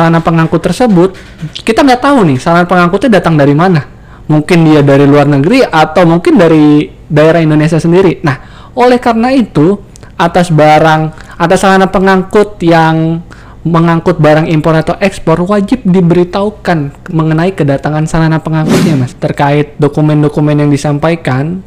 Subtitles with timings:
[0.00, 1.12] sarana pengangkut tersebut
[1.60, 3.84] kita nggak tahu nih sarana pengangkutnya datang dari mana.
[4.32, 8.24] Mungkin dia dari luar negeri atau mungkin dari daerah Indonesia sendiri.
[8.24, 8.40] Nah
[8.72, 9.76] oleh karena itu
[10.16, 13.20] atas barang atas sarana pengangkut yang
[13.60, 19.12] mengangkut barang impor atau ekspor wajib diberitahukan mengenai kedatangan sarana pengangkutnya mas.
[19.12, 21.60] Terkait dokumen-dokumen yang disampaikan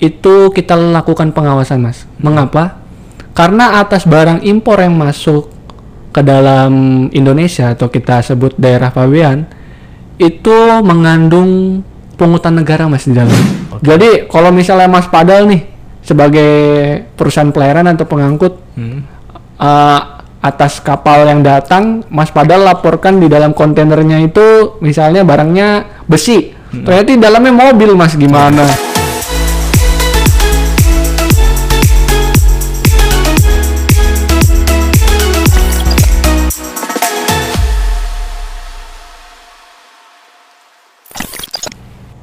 [0.00, 2.08] itu kita lakukan pengawasan mas.
[2.16, 2.80] Mengapa?
[3.36, 5.59] Karena atas barang impor yang masuk
[6.10, 9.46] ke dalam Indonesia atau kita sebut daerah pabean
[10.18, 11.82] itu mengandung
[12.18, 13.32] pungutan negara mas di dalam
[13.80, 15.64] jadi kalau misalnya mas Padal nih
[16.04, 16.52] sebagai
[17.14, 19.04] perusahaan pelayaran atau pengangkut Hmm.
[19.60, 26.56] uh, atas kapal yang datang, Mas Padal laporkan di dalam kontainernya itu misalnya barangnya besi.
[26.70, 28.16] Ternyata di dalamnya mobil, Mas.
[28.16, 28.89] Gimana?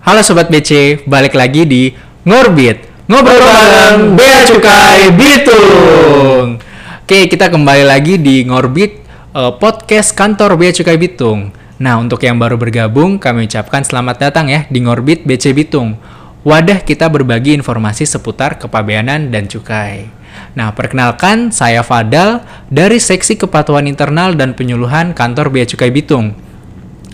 [0.07, 1.91] Halo Sobat BC, balik lagi di
[2.23, 3.11] Ngorbit.
[3.11, 6.63] Ngobrol bareng Bea Cukai Bitung.
[7.03, 9.03] Oke, kita kembali lagi di Ngorbit
[9.35, 11.51] eh, Podcast Kantor Bea Cukai Bitung.
[11.83, 15.99] Nah, untuk yang baru bergabung, kami ucapkan selamat datang ya di Ngorbit BC Bitung.
[16.47, 20.07] Wadah kita berbagi informasi seputar kepabeanan dan cukai.
[20.55, 26.31] Nah, perkenalkan saya Fadal dari Seksi Kepatuhan Internal dan Penyuluhan Kantor Bea Cukai Bitung.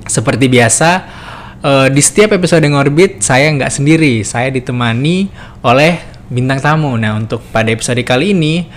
[0.06, 1.23] Seperti biasa,
[1.64, 5.32] eh, di setiap episode Ngorbit saya nggak sendiri, saya ditemani
[5.64, 7.00] oleh bintang tamu.
[7.00, 8.68] Nah, untuk pada episode kali ini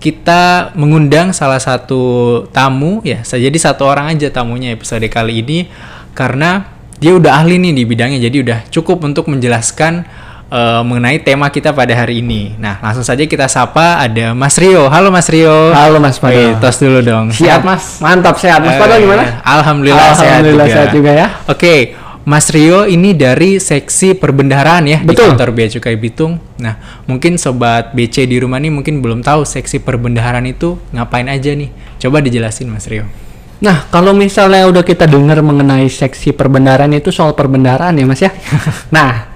[0.00, 2.00] kita mengundang salah satu
[2.50, 5.68] tamu ya, saya jadi satu orang aja tamunya episode kali ini
[6.16, 6.64] karena
[6.96, 10.04] dia udah ahli nih di bidangnya, jadi udah cukup untuk menjelaskan
[10.48, 12.56] eh, mengenai tema kita pada hari ini.
[12.56, 14.88] Nah, langsung saja kita sapa ada Mas Rio.
[14.88, 15.72] Halo Mas Rio.
[15.72, 16.60] Halo, Mas Wih, Padal.
[16.60, 17.28] tos dulu dong.
[17.32, 18.00] Siap, Mas.
[18.00, 18.60] Mantap, sehat.
[18.60, 19.40] Mas Padal Eh, gimana?
[19.44, 20.76] Alhamdulillah, sehat Alhamdulillah juga.
[20.76, 21.26] sehat juga ya.
[21.46, 21.74] Oke,
[22.28, 25.32] Mas Rio ini dari seksi perbendaharaan ya di Betul.
[25.32, 26.36] kantor Bea Cukai Bitung.
[26.60, 26.76] Nah,
[27.08, 31.72] mungkin sobat BC di rumah nih mungkin belum tahu seksi perbendaharaan itu ngapain aja nih.
[31.96, 33.08] Coba dijelasin Mas Rio.
[33.60, 38.32] Nah, kalau misalnya udah kita dengar mengenai seksi perbendaharaan itu soal perbendaharaan ya, Mas ya.
[38.96, 39.28] nah,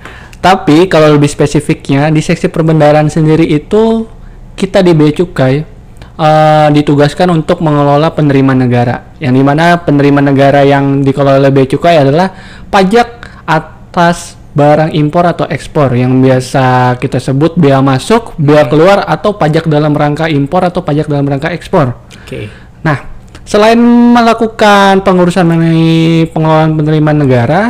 [0.44, 4.08] tapi kalau lebih spesifiknya di seksi perbendaharaan sendiri itu
[4.56, 5.73] kita di Bea Cukai
[6.18, 9.14] eh, ditugaskan untuk mengelola penerimaan negara.
[9.18, 12.30] Yang di mana penerimaan negara yang dikelola oleh Bea Cukai adalah
[12.70, 19.34] pajak atas barang impor atau ekspor yang biasa kita sebut bea masuk, bea keluar atau
[19.34, 21.98] pajak dalam rangka impor atau pajak dalam rangka ekspor.
[22.22, 22.46] Oke.
[22.86, 23.02] Nah,
[23.42, 23.76] selain
[24.14, 27.62] melakukan pengurusan mengenai pengelolaan penerimaan negara,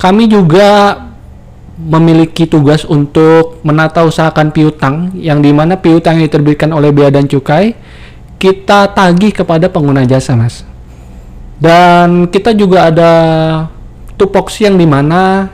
[0.00, 0.96] kami juga
[1.78, 7.30] memiliki tugas untuk menata usahakan piutang yang di mana piutang yang diterbitkan oleh Bea dan
[7.30, 7.78] Cukai
[8.38, 10.66] kita tagih kepada pengguna jasa, Mas.
[11.58, 13.12] Dan kita juga ada
[14.18, 15.50] tupoksi yang di mana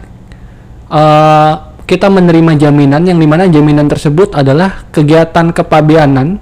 [0.88, 1.52] eh,
[1.84, 6.40] kita menerima jaminan yang di mana jaminan tersebut adalah kegiatan kepabeanan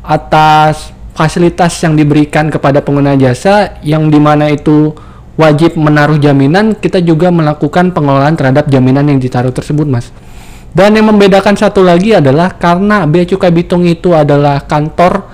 [0.00, 4.96] atas fasilitas yang diberikan kepada pengguna jasa yang di mana itu
[5.36, 10.12] wajib menaruh jaminan kita juga melakukan pengelolaan terhadap jaminan yang ditaruh tersebut mas
[10.72, 15.28] dan yang membedakan satu lagi adalah karena Bea Cukai Bitung itu adalah kantor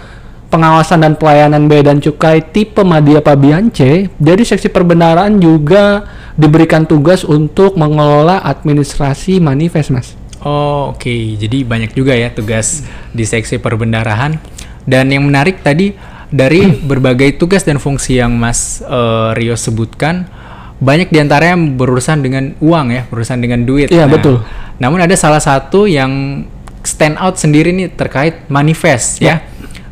[0.50, 6.06] pengawasan dan pelayanan Bea dan Cukai tipe Madya Pabian C jadi seksi perbendaharaan juga
[6.38, 11.34] diberikan tugas untuk mengelola administrasi manifest mas Oh, oke.
[11.34, 14.38] Jadi banyak juga ya tugas di seksi perbendaharaan.
[14.86, 15.92] Dan yang menarik tadi
[16.28, 20.28] dari berbagai tugas dan fungsi yang Mas eh, Rio sebutkan,
[20.78, 23.90] banyak di antaranya berurusan dengan uang ya, berurusan dengan duit.
[23.90, 24.44] Iya, betul.
[24.78, 26.44] Namun ada salah satu yang
[26.86, 29.42] stand out sendiri nih terkait manifest ya.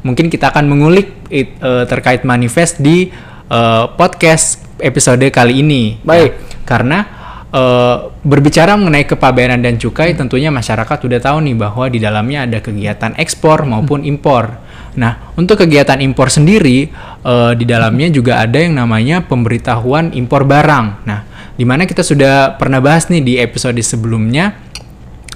[0.06, 3.10] Mungkin kita akan mengulik it- eh, terkait manifest di
[3.46, 5.98] eh, podcast episode kali ini.
[6.04, 6.30] Baik.
[6.30, 6.98] Nah, karena
[7.50, 12.58] eh, berbicara mengenai kepabeanan dan cukai, tentunya masyarakat sudah tahu nih bahwa di dalamnya ada
[12.62, 14.65] kegiatan ekspor maupun impor.
[14.96, 16.88] Nah, untuk kegiatan impor sendiri,
[17.22, 21.04] eh, di dalamnya juga ada yang namanya pemberitahuan impor barang.
[21.04, 21.20] Nah,
[21.56, 24.56] di mana kita sudah pernah bahas nih di episode sebelumnya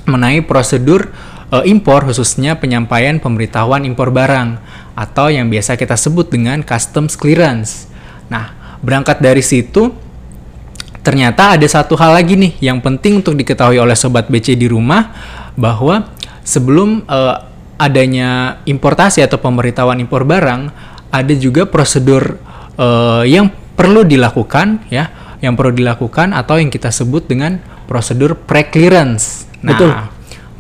[0.09, 1.12] mengenai prosedur
[1.53, 4.61] eh, impor khususnya penyampaian pemberitahuan impor barang
[4.97, 7.89] atau yang biasa kita sebut dengan customs clearance.
[8.33, 9.93] Nah, berangkat dari situ
[11.01, 15.13] ternyata ada satu hal lagi nih yang penting untuk diketahui oleh sobat BC di rumah
[15.56, 16.09] bahwa
[16.45, 17.37] sebelum eh,
[17.81, 20.69] adanya importasi atau pemberitahuan impor barang
[21.09, 22.37] ada juga prosedur
[22.77, 25.09] eh, yang perlu dilakukan ya
[25.41, 27.56] yang perlu dilakukan atau yang kita sebut dengan
[27.88, 29.49] prosedur pre-clearance.
[29.65, 29.91] Nah, Betul.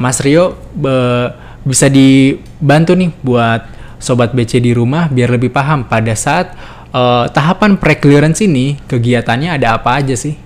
[0.00, 1.28] Mas Rio be-
[1.60, 3.68] bisa dibantu nih buat
[4.00, 6.56] sobat BC di rumah biar lebih paham pada saat
[6.90, 10.40] eh, tahapan pre-clearance ini kegiatannya ada apa aja sih?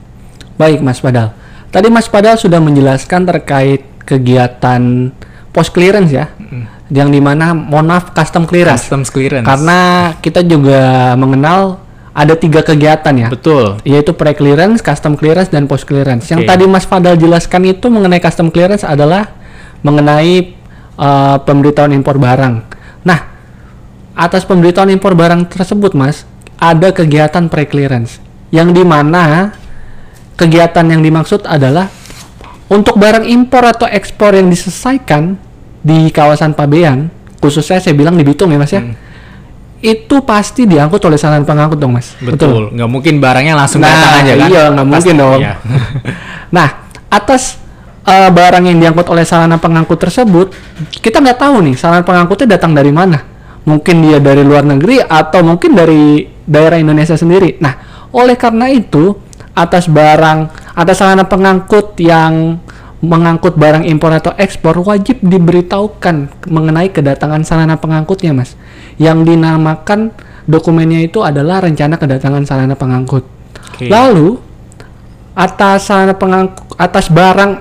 [0.58, 1.30] Baik Mas Padal.
[1.70, 5.14] Tadi Mas Padal sudah menjelaskan terkait kegiatan
[5.54, 6.34] post clearance ya.
[6.92, 8.84] Yang di mana mohon maaf custom clearance.
[8.84, 9.46] Customs clearance.
[9.48, 11.84] Karena kita juga mengenal
[12.14, 13.28] ada tiga kegiatan ya.
[13.28, 13.82] betul.
[13.82, 16.30] Yaitu pre clearance, custom clearance dan post clearance.
[16.30, 16.50] Yang Oke.
[16.54, 19.34] tadi Mas Fadal jelaskan itu mengenai custom clearance adalah
[19.82, 20.54] mengenai
[20.94, 22.54] uh, pemberitahuan impor barang.
[23.02, 23.20] Nah,
[24.14, 26.22] atas pemberitahuan impor barang tersebut, Mas,
[26.54, 28.22] ada kegiatan pre clearance
[28.54, 29.50] yang di mana
[30.38, 31.90] kegiatan yang dimaksud adalah
[32.70, 35.34] untuk barang impor atau ekspor yang diselesaikan
[35.84, 38.80] di kawasan Pabean, khususnya saya bilang di Bitung ya, Mas ya.
[39.78, 42.16] Itu pasti diangkut oleh saran pengangkut dong, Mas.
[42.16, 42.72] Betul.
[42.72, 44.48] Nggak mungkin barangnya langsung Nah, datang aja kan?
[44.48, 45.40] iya, nggak Pasti- mungkin dong.
[45.44, 45.54] iya.
[46.56, 46.68] Nah,
[47.06, 47.60] atas
[48.02, 50.56] eh, barang yang diangkut oleh sarana pengangkut tersebut,
[50.98, 53.20] kita nggak tahu nih sarana pengangkutnya datang dari mana.
[53.64, 57.60] Mungkin dia dari luar negeri atau mungkin dari daerah Indonesia sendiri.
[57.60, 57.74] Nah,
[58.08, 59.16] oleh karena itu,
[59.52, 60.38] atas barang,
[60.72, 62.60] atas sarana pengangkut yang
[63.04, 68.56] mengangkut barang impor atau ekspor wajib diberitahukan mengenai kedatangan sarana pengangkutnya, Mas.
[68.96, 70.10] Yang dinamakan
[70.48, 73.24] dokumennya itu adalah rencana kedatangan sarana pengangkut.
[73.74, 73.92] Oke.
[73.92, 74.40] Lalu
[75.34, 77.52] atas sarana pengangkut atas barang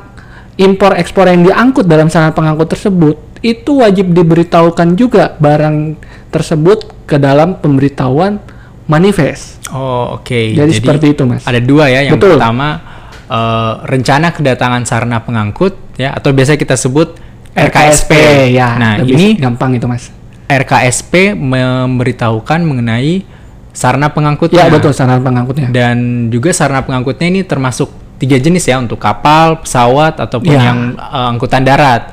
[0.57, 5.99] impor ekspor yang diangkut dalam sarana pengangkut tersebut itu wajib diberitahukan juga barang
[6.31, 8.39] tersebut ke dalam pemberitahuan
[8.87, 9.59] manifest.
[9.73, 10.55] Oh, oke.
[10.55, 11.43] Jadi seperti itu, Mas.
[11.43, 12.07] Ada dua ya.
[12.07, 12.39] Yang Betul.
[12.39, 12.92] pertama
[13.27, 17.15] eh, rencana kedatangan sarana pengangkut ya atau biasa kita sebut
[17.53, 18.11] RKSP.
[18.51, 18.75] ya.
[18.75, 20.09] Nah, lebih ini gampang itu, Mas.
[20.49, 23.21] RKSP memberitahukan mengenai
[23.69, 24.69] sarana Ya, pengangkutnya.
[24.69, 25.69] betul sarana pengangkutnya.
[25.69, 30.73] Dan juga sarana pengangkutnya ini termasuk tiga jenis ya untuk kapal, pesawat ataupun Ya.
[30.73, 32.09] yang eh, angkutan darat.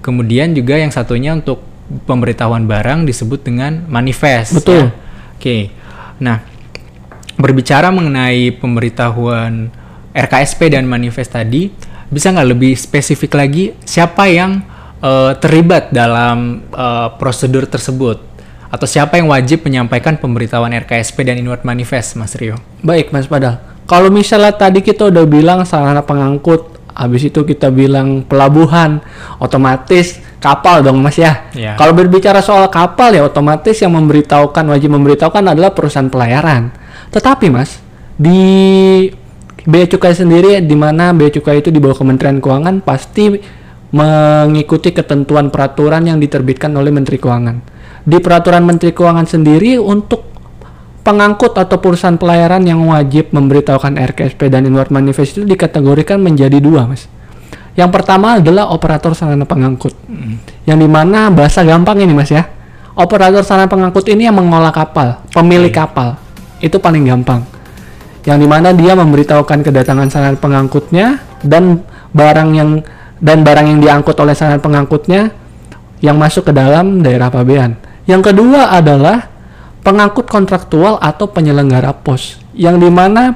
[0.00, 1.60] Kemudian juga yang satunya untuk
[2.04, 4.56] pemberitahuan barang disebut dengan manifest.
[4.56, 4.88] Betul.
[4.88, 5.36] ya.
[5.36, 5.56] Oke.
[6.18, 6.40] Nah,
[7.36, 9.68] berbicara mengenai pemberitahuan
[10.12, 11.68] RKSP dan manifest tadi,
[12.08, 14.64] bisa nggak lebih spesifik lagi siapa yang
[15.04, 18.28] eh, terlibat dalam eh, prosedur tersebut?
[18.68, 22.60] Atau siapa yang wajib menyampaikan pemberitahuan RKSP dan inward manifest, Mas Rio?
[22.84, 23.64] Baik, Mas Padal.
[23.88, 29.00] Kalau misalnya tadi kita udah bilang sarana pengangkut, habis itu kita bilang pelabuhan,
[29.40, 31.48] otomatis kapal dong, Mas ya.
[31.56, 31.80] Iya.
[31.80, 36.68] Kalau berbicara soal kapal ya otomatis yang memberitahukan wajib memberitahukan adalah perusahaan pelayaran.
[37.08, 37.80] Tetapi, Mas,
[38.20, 39.08] di
[39.66, 43.34] Bea Cukai sendiri di mana Bea Cukai itu di bawah Kementerian Keuangan pasti
[43.88, 47.56] mengikuti ketentuan peraturan yang diterbitkan oleh Menteri Keuangan.
[48.04, 50.28] Di peraturan Menteri Keuangan sendiri untuk
[51.02, 56.84] pengangkut atau perusahaan pelayaran yang wajib memberitahukan RKSP dan inward manifest itu dikategorikan menjadi dua,
[56.84, 57.08] Mas.
[57.72, 59.96] Yang pertama adalah operator sarana pengangkut.
[60.68, 62.44] Yang di mana bahasa gampang ini, Mas ya.
[62.92, 66.20] Operator sarana pengangkut ini yang mengolah kapal, pemilik kapal.
[66.60, 67.57] Itu paling gampang.
[68.28, 71.80] Yang di mana dia memberitahukan kedatangan sarana pengangkutnya dan
[72.12, 72.84] barang yang
[73.24, 75.32] dan barang yang diangkut oleh sarana pengangkutnya
[76.04, 77.80] yang masuk ke dalam daerah pabean.
[78.04, 79.32] Yang kedua adalah
[79.80, 83.32] pengangkut kontraktual atau penyelenggara pos yang di mana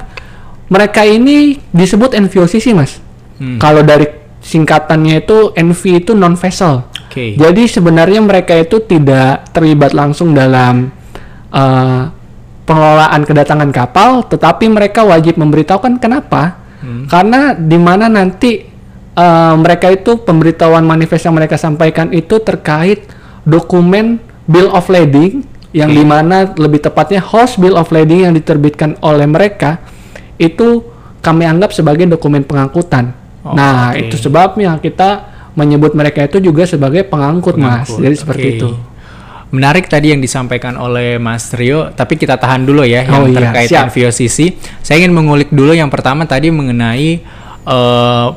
[0.69, 3.01] mereka ini disebut NVOCC mas.
[3.41, 3.57] Hmm.
[3.57, 4.05] Kalau dari
[4.43, 6.85] singkatannya itu NV itu non vessel.
[7.09, 7.39] Oke.
[7.39, 10.91] Jadi sebenarnya mereka itu tidak terlibat langsung dalam
[11.55, 12.03] eh,
[12.63, 16.63] pengelolaan kedatangan kapal, tetapi mereka wajib memberitahukan kenapa?
[16.83, 17.07] Hmm.
[17.07, 18.63] Karena di mana nanti
[19.15, 23.07] eh, mereka itu pemberitahuan manifest yang mereka sampaikan itu terkait
[23.43, 25.99] dokumen bill of lading yang Oke.
[25.99, 29.81] di mana lebih tepatnya host bill of lading yang diterbitkan oleh mereka
[30.37, 30.85] itu
[31.23, 33.15] kami anggap sebagai dokumen pengangkutan.
[33.43, 34.07] Oh, nah oke.
[34.07, 37.87] itu sebabnya kita menyebut mereka itu juga sebagai pengangkut, mas.
[37.89, 38.55] Pengangkut, Jadi seperti oke.
[38.59, 38.69] itu.
[39.53, 43.39] Menarik tadi yang disampaikan oleh Mas Rio, tapi kita tahan dulu ya Oh yang iya,
[43.53, 43.93] terkait siap.
[43.93, 44.39] NVOCC.
[44.81, 47.21] Saya ingin mengulik dulu yang pertama tadi mengenai
[47.69, 48.29] eh,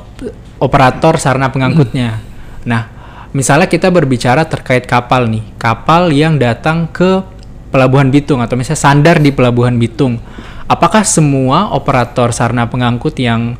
[0.59, 2.19] operator sarana pengangkutnya.
[2.67, 2.91] Nah,
[3.31, 7.23] misalnya kita berbicara terkait kapal nih, kapal yang datang ke
[7.71, 10.19] Pelabuhan Bitung atau misalnya sandar di Pelabuhan Bitung.
[10.67, 13.55] Apakah semua operator sarana pengangkut yang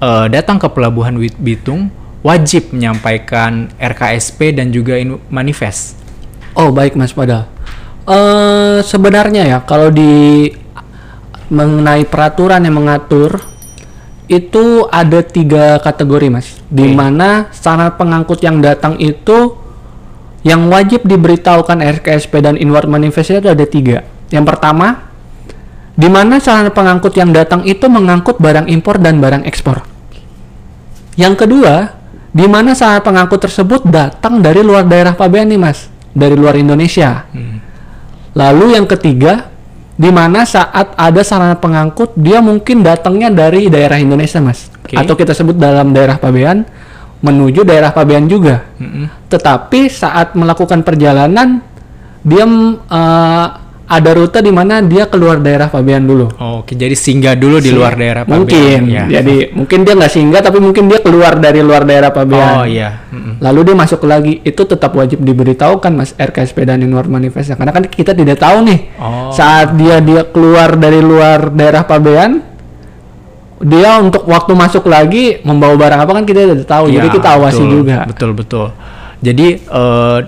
[0.00, 1.92] eh, datang ke Pelabuhan Bitung
[2.24, 4.96] wajib menyampaikan RKSP dan juga
[5.28, 6.07] manifest?
[6.58, 7.46] Oh baik Mas Pada.
[8.02, 10.50] Eh sebenarnya ya kalau di
[11.54, 13.40] mengenai peraturan yang mengatur
[14.26, 16.58] itu ada tiga kategori Mas.
[16.66, 19.54] Di mana sarana pengangkut yang datang itu
[20.42, 24.02] yang wajib diberitahukan RKSP dan inward manifest itu ada tiga.
[24.34, 25.08] Yang pertama,
[25.98, 29.82] di mana sarana pengangkut yang datang itu mengangkut barang impor dan barang ekspor.
[31.18, 31.98] Yang kedua,
[32.30, 37.26] di mana sarana pengangkut tersebut datang dari luar daerah pabean nih mas, dari luar Indonesia.
[38.36, 39.48] Lalu yang ketiga,
[39.98, 44.94] di mana saat ada sarana pengangkut dia mungkin datangnya dari daerah Indonesia mas Oke.
[44.94, 46.62] atau kita sebut dalam daerah Pabean
[47.18, 49.26] menuju daerah Pabean juga Mm-mm.
[49.26, 51.58] tetapi saat melakukan perjalanan
[52.22, 53.48] dia eh,
[53.88, 57.72] ada rute di mana dia keluar daerah Pabean dulu Oh, Oke, jadi singgah dulu di
[57.72, 58.38] luar daerah Pabean.
[58.38, 59.04] mungkin Ya.
[59.10, 63.08] jadi mungkin dia nggak singgah tapi mungkin dia keluar dari luar daerah Pabean Oh iya.
[63.08, 63.40] Mm-mm.
[63.40, 67.82] lalu dia masuk lagi itu tetap wajib diberitahukan mas RKSP dan Inward Manifestnya karena kan
[67.82, 69.32] kita tidak tahu nih Oh.
[69.32, 72.44] saat dia dia keluar dari luar daerah Pabean
[73.58, 77.28] dia untuk waktu masuk lagi membawa barang apa kan kita tidak tahu jadi Iya, kita
[77.34, 78.66] awasi betul, juga Betul betul.
[79.18, 80.18] Jadi eh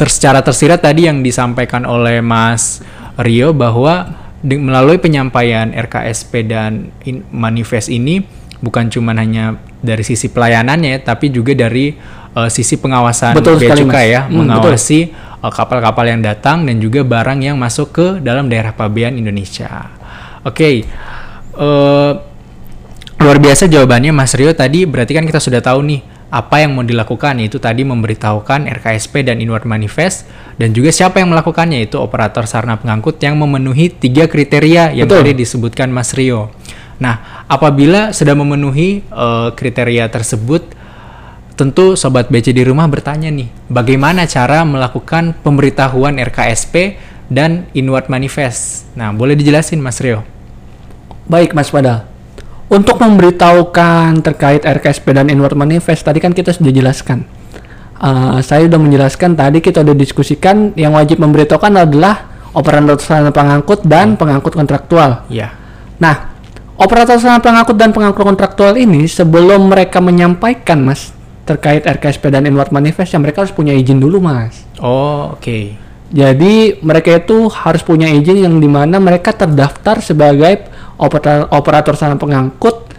[0.00, 2.80] ter- secara tersirat tadi yang disampaikan oleh Mas
[3.20, 4.08] Rio bahwa
[4.40, 8.24] di- melalui penyampaian RKSP dan in- manifest ini
[8.64, 11.92] bukan cuma hanya dari sisi pelayanannya tapi juga dari
[12.30, 16.80] eh, sisi pengawasan Betul bea sekali, cukai ya, Hmm, mengawasi eh, kapal-kapal yang datang dan
[16.80, 19.92] juga barang yang masuk ke dalam daerah pabean Indonesia.
[20.42, 20.88] Oke.
[21.52, 22.12] eh
[23.20, 26.86] Luar biasa jawabannya Mas Rio tadi berarti kan kita sudah tahu nih apa yang mau
[26.86, 32.46] dilakukan yaitu tadi memberitahukan RKSP dan Inward Manifest dan juga siapa yang melakukannya itu operator
[32.46, 35.26] sarana pengangkut yang memenuhi tiga kriteria yang Betul.
[35.26, 36.54] tadi disebutkan Mas Rio.
[37.02, 40.78] Nah, apabila sudah memenuhi eh, kriteria tersebut
[41.58, 46.96] tentu sobat BC di rumah bertanya nih, bagaimana cara melakukan pemberitahuan RKSP
[47.28, 48.88] dan Inward Manifest?
[48.96, 50.24] Nah, boleh dijelasin Mas Rio?
[51.30, 52.09] baik Mas Padal
[52.70, 57.26] untuk memberitahukan terkait RKSP dan Inward Manifest tadi kan kita sudah jelaskan
[58.00, 63.84] Eh, saya sudah menjelaskan tadi kita sudah diskusikan yang wajib memberitahukan adalah operator sarana pengangkut
[63.84, 65.52] dan pengangkut kontraktual Ya.
[66.00, 66.32] Nah,
[66.80, 71.12] operator sarana pengangkut dan pengangkut kontraktual ini sebelum mereka menyampaikan, Mas,
[71.44, 74.64] terkait RKSP dan Inward Manifest, ya mereka harus punya izin dulu, Mas.
[74.80, 75.76] Oh, oke.
[76.10, 80.66] Jadi mereka itu harus punya izin yang di mana mereka terdaftar sebagai
[80.98, 82.90] operator, operator sarana pengangkut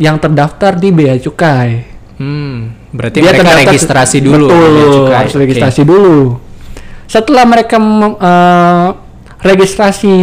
[0.00, 1.84] yang terdaftar di Bea Cukai.
[2.16, 5.16] Hmm, berarti Dia mereka terdaftar- registrasi dulu Betul, Bea Cukai.
[5.20, 6.18] harus registrasi dulu.
[7.04, 8.88] Setelah mereka eh,
[9.44, 10.14] registrasi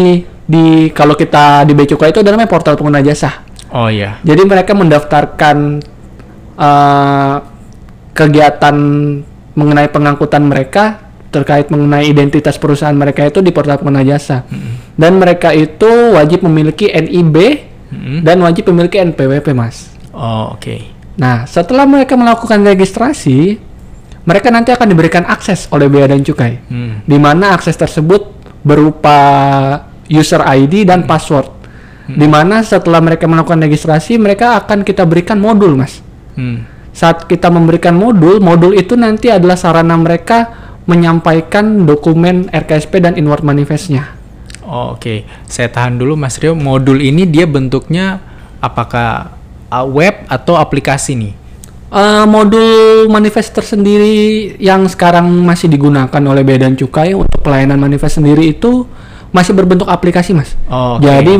[0.46, 3.46] di kalau kita di Bea Cukai itu ada namanya portal pengguna jasa.
[3.70, 4.18] Oh iya.
[4.26, 5.58] Jadi mereka mendaftarkan
[6.58, 7.36] eh,
[8.10, 8.76] kegiatan
[9.54, 11.05] mengenai pengangkutan mereka
[11.36, 14.48] terkait mengenai identitas perusahaan mereka itu di portal pengguna jasa.
[14.96, 17.36] Dan mereka itu wajib memiliki NIB
[17.92, 18.20] Mm-mm.
[18.24, 19.92] dan wajib memiliki NPWP, Mas.
[20.16, 20.80] Oh, oke.
[21.20, 23.60] Nah, setelah mereka melakukan registrasi,
[24.24, 26.60] mereka nanti akan diberikan akses oleh Bea dan Cukai.
[26.72, 27.04] Hmm.
[27.04, 28.32] Di mana akses tersebut
[28.64, 29.20] berupa
[30.08, 31.52] user ID dan password.
[32.06, 36.06] Di mana setelah mereka melakukan registrasi, mereka akan kita berikan modul, Mas.
[36.38, 36.66] Hmm.
[36.94, 43.42] Saat kita memberikan modul, modul itu nanti adalah sarana mereka menyampaikan dokumen RKSP dan inward
[43.42, 44.14] manifestnya.
[44.66, 45.26] Oh, oke.
[45.46, 46.58] Saya tahan dulu Mas Rio.
[46.58, 48.22] Modul ini dia bentuknya
[48.62, 49.34] apakah
[49.70, 51.34] uh, web atau aplikasi nih?
[51.96, 58.20] Eh, modul manifest tersendiri yang sekarang masih digunakan oleh Bea dan Cukai untuk pelayanan manifest
[58.20, 58.84] sendiri itu
[59.32, 60.58] masih berbentuk aplikasi, Mas.
[60.68, 61.08] Oh, oke.
[61.08, 61.34] Jadi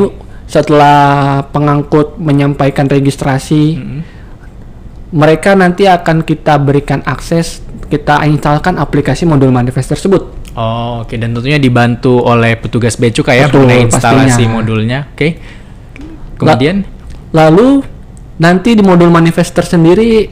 [0.48, 4.00] setelah pengangkut menyampaikan registrasi, Mm-mm.
[5.10, 10.22] mereka nanti akan kita berikan akses, kita instalkan aplikasi modul manifest tersebut.
[10.56, 11.14] Oh, oke.
[11.14, 14.52] Dan tentunya dibantu oleh petugas bea cukai ya Betul, mengenai instalasi pastinya.
[14.52, 14.98] modulnya.
[15.12, 15.28] Oke.
[16.36, 16.84] Kemudian
[17.34, 17.84] Lalu
[18.40, 20.28] nanti di modul manifest tersendiri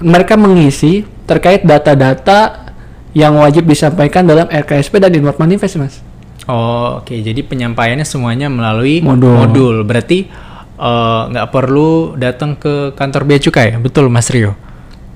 [0.00, 2.72] mereka mengisi terkait data-data
[3.12, 5.94] yang wajib disampaikan dalam RKSP dan inward manifest, Mas.
[6.48, 7.12] Oh, oke.
[7.12, 9.36] Jadi penyampaiannya semuanya melalui Modul.
[9.36, 9.76] modul.
[9.84, 10.24] Berarti
[10.78, 14.56] eh, nggak perlu datang ke kantor bea cukai, betul Mas Rio?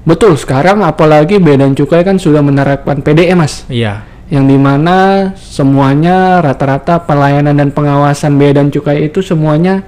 [0.02, 3.62] Betul, sekarang apalagi Bea dan Cukai kan sudah menerapkan PDE, Mas.
[3.70, 4.02] Iya.
[4.32, 4.96] Yang di mana
[5.38, 9.86] semuanya rata-rata pelayanan dan pengawasan Bea dan Cukai itu semuanya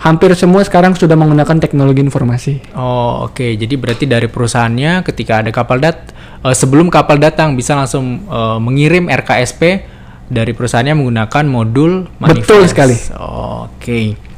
[0.00, 2.72] hampir semua sekarang sudah menggunakan teknologi informasi.
[2.72, 3.44] Oh, oke.
[3.44, 6.08] Jadi berarti dari perusahaannya ketika ada kapal dat
[6.40, 9.84] eh, sebelum kapal datang bisa langsung eh, mengirim RKSP
[10.32, 12.48] dari perusahaannya menggunakan modul manifest.
[12.48, 12.96] Betul sekali.
[13.20, 14.29] Oh, Oke.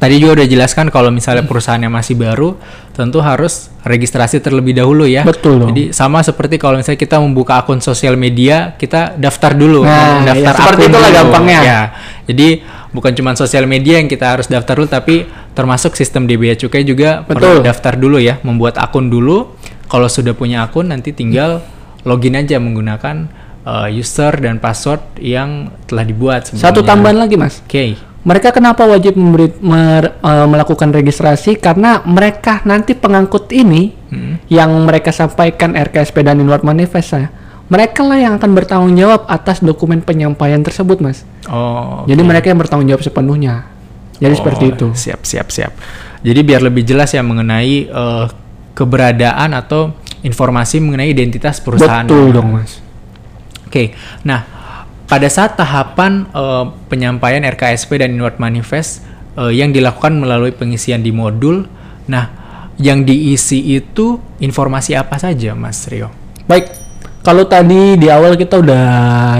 [0.00, 2.56] Tadi juga udah jelaskan kalau misalnya perusahaannya masih baru,
[2.96, 5.28] tentu harus registrasi terlebih dahulu ya.
[5.28, 5.76] Betul dong.
[5.76, 10.56] Jadi sama seperti kalau misalnya kita membuka akun sosial media, kita daftar dulu, Nah, daftar
[10.56, 11.18] ya, seperti akun itulah dulu.
[11.20, 11.60] gampangnya.
[11.60, 11.80] Ya.
[12.24, 12.48] Jadi
[12.96, 16.80] bukan cuma sosial media yang kita harus daftar dulu, tapi termasuk sistem di Bea Cukai
[16.80, 17.68] juga perlu Betul.
[17.68, 19.52] daftar dulu ya, membuat akun dulu.
[19.84, 21.60] Kalau sudah punya akun, nanti tinggal
[22.08, 23.28] login aja menggunakan
[23.68, 26.48] uh, user dan password yang telah dibuat.
[26.56, 27.60] Satu tambahan lagi, Mas.
[27.68, 28.08] Oke.
[28.20, 31.56] Mereka kenapa wajib memberi, mer- eh, melakukan registrasi?
[31.56, 34.36] Karena mereka nanti pengangkut ini Hmm.
[34.46, 37.32] yang mereka sampaikan RKSP dan Inward Manifest saya,
[37.66, 41.24] mereka lah yang akan bertanggung jawab atas dokumen penyampaian tersebut, Mas.
[41.46, 42.04] Oh.
[42.04, 42.28] Jadi oke.
[42.28, 43.64] mereka yang bertanggung jawab sepenuhnya.
[44.18, 44.86] Jadi Oh, seperti itu.
[44.92, 45.72] Siap, siap, siap.
[46.20, 48.26] Jadi biar lebih jelas ya mengenai eh,
[48.74, 52.04] keberadaan atau informasi mengenai identitas perusahaan.
[52.04, 52.84] Betul dong, Mas.
[53.64, 53.96] Oke.
[54.22, 54.59] Nah,
[55.10, 59.02] pada saat tahapan eh, penyampaian RKSP dan Inward Manifest
[59.34, 61.66] eh, yang dilakukan melalui pengisian di modul,
[62.06, 62.30] nah
[62.78, 66.08] yang diisi itu informasi apa saja, Mas Rio?
[66.46, 66.72] Baik,
[67.20, 68.84] kalau tadi di awal kita udah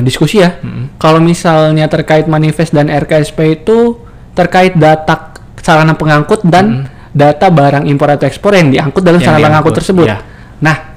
[0.04, 0.60] diskusi ya.
[1.00, 3.96] Kalau misalnya terkait manifest dan RKSP itu
[4.36, 9.38] terkait data sarana pengangkut dan data barang impor atau ekspor yang diangkut dalam Yang sarana
[9.38, 10.06] diangkut, pengangkut tersebut.
[10.06, 10.18] ya.
[10.60, 10.89] Nah,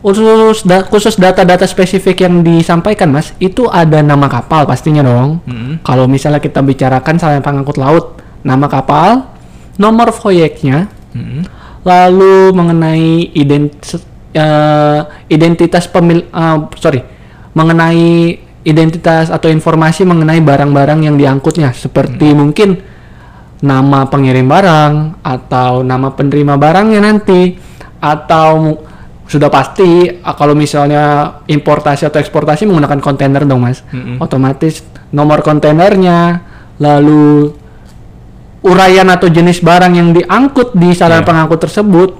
[0.00, 5.44] khusus da- khusus data-data spesifik yang disampaikan, Mas, itu ada nama kapal pastinya dong.
[5.44, 5.84] Mm-mm.
[5.84, 9.28] Kalau misalnya kita bicarakan sarana pengangkut laut, nama kapal,
[9.76, 11.44] nomor voyage-nya, Mm-mm.
[11.84, 14.00] lalu mengenai ident-
[14.32, 17.00] eh, identitas pemil eh, sorry
[17.50, 22.78] mengenai identitas atau informasi mengenai barang-barang yang diangkutnya seperti mungkin
[23.60, 27.56] nama pengirim barang atau nama penerima barangnya nanti
[28.00, 28.80] atau
[29.30, 29.86] sudah pasti
[30.20, 31.04] ah, kalau misalnya
[31.46, 34.18] importasi atau eksportasi menggunakan kontainer dong mas Mm-mm.
[34.18, 36.42] otomatis nomor kontainernya
[36.76, 37.54] lalu
[38.60, 41.26] uraian atau jenis barang yang diangkut di sarana Iya.
[41.26, 42.10] pengangkut tersebut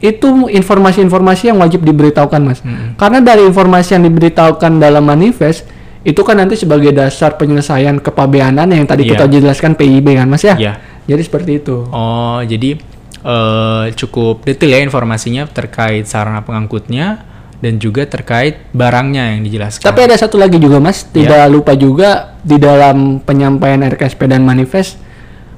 [0.00, 2.96] itu informasi-informasi yang wajib diberitahukan mas Mm-mm.
[2.96, 5.68] karena dari informasi yang diberitahukan dalam manifest
[6.00, 9.10] itu kan nanti sebagai dasar penyelesaian kepabeanan yang tadi Iya.
[9.14, 10.72] kita jelaskan PIB kan mas ya Iya.
[11.04, 12.76] jadi seperti itu Oh, jadi
[13.24, 17.24] eh, cukup detail ya informasinya terkait sarana pengangkutnya
[17.58, 19.80] dan juga terkait barangnya yang dijelaskan.
[19.82, 21.02] tapi ada satu lagi juga mas.
[21.02, 21.12] Iya.
[21.16, 25.00] tidak lupa juga di dalam penyampaian RKSP dan manifest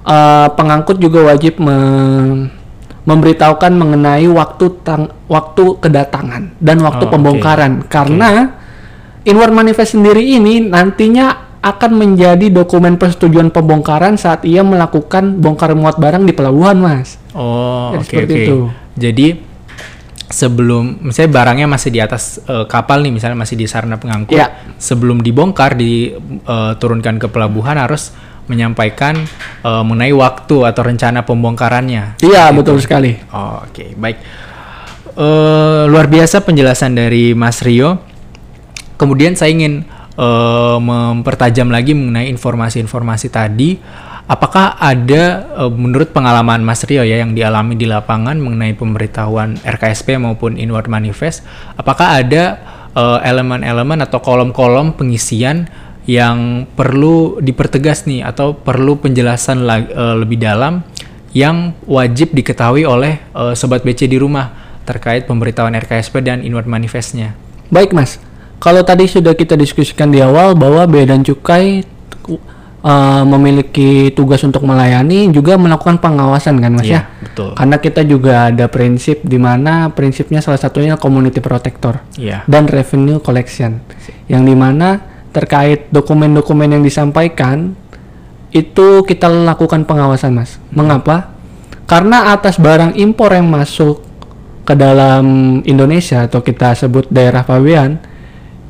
[0.03, 2.47] eh, pengangkut juga wajib me-
[3.03, 7.87] memberitahukan mengenai waktu tang- waktu kedatangan dan waktu Oh, pembongkaran.
[7.87, 8.55] Karena
[9.23, 15.99] inward manifest sendiri ini nantinya akan menjadi dokumen persetujuan pembongkaran saat ia melakukan bongkar muat
[15.99, 18.33] barang di pelabuhan mas Oh, oke oke.
[18.33, 18.59] itu.
[18.97, 19.29] Jadi
[20.27, 24.75] sebelum misalnya barangnya masih di atas eh, kapal nih, misalnya masih di sarana pengangkut, Iya.
[24.81, 28.11] sebelum dibongkar diturunkan ke pelabuhan harus
[28.47, 29.21] menyampaikan
[29.63, 32.19] eh, mengenai waktu atau rencana pembongkarannya.
[32.23, 34.17] iya betul sekali Oh, Oke, baik.
[35.17, 38.01] Eh, luar biasa penjelasan dari Mas Rio.
[38.97, 39.85] Kemudian saya ingin
[40.17, 43.77] eh, mempertajam lagi mengenai informasi-informasi tadi.
[44.27, 50.19] Apakah ada eh, menurut pengalaman Mas Rio ya yang dialami di lapangan mengenai pemberitahuan RKSP
[50.19, 51.47] maupun Inward Manifest,
[51.79, 52.59] apakah ada
[52.95, 55.71] eh, elemen-elemen atau kolom-kolom pengisian
[56.07, 60.87] yang perlu dipertegas nih atau perlu penjelasan eh, lebih dalam
[61.37, 64.55] yang wajib diketahui oleh eh, sobat BC di rumah
[64.87, 67.35] terkait pemberitahuan RKSP dan Inward Manifestnya.
[67.75, 68.23] Baik mas,
[68.63, 71.83] kalau tadi sudah kita diskusikan di awal bahwa Bea dan Cukai
[72.87, 77.03] uh, memiliki tugas untuk melayani juga melakukan pengawasan kan mas Iya, ya?
[77.27, 77.51] betul.
[77.59, 82.47] Karena kita juga ada prinsip di mana prinsipnya salah satunya community protector Iya.
[82.47, 83.83] dan revenue collection,
[84.31, 85.03] yang di mana
[85.35, 87.75] terkait dokumen-dokumen yang disampaikan
[88.55, 90.57] itu kita lakukan pengawasan mas.
[90.73, 91.35] Mengapa?
[91.85, 94.01] Karena atas barang impor yang masuk
[94.67, 98.03] ke dalam Indonesia atau kita sebut daerah pabean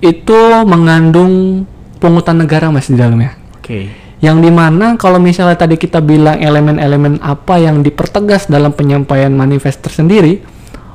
[0.05, 0.37] itu
[0.68, 1.64] mengandung
[1.96, 3.33] pungutan negara mas di dalamnya.
[3.57, 4.06] Oke.
[4.16, 9.85] Yang di mana kalau misalnya tadi kita bilang elemen-elemen apa yang dipertegas dalam penyampaian manifest
[9.85, 10.40] tersendiri,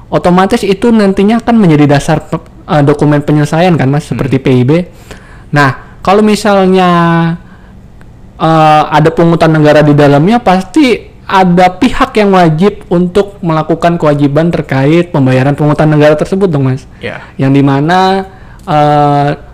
[0.10, 4.72] otomatis itu nantinya akan menjadi dasar pe- eh, dokumen penyelesaian kan mas, seperti PIB.
[5.54, 6.90] Nah, kalau misalnya
[8.42, 15.14] eh, ada pungutan negara di dalamnya, pasti ada pihak yang wajib untuk melakukan kewajiban terkait
[15.14, 16.84] pembayaran pungutan negara tersebut dong mas.
[17.00, 17.22] Ya.
[17.38, 18.00] Yang di mana
[18.66, 19.51] eh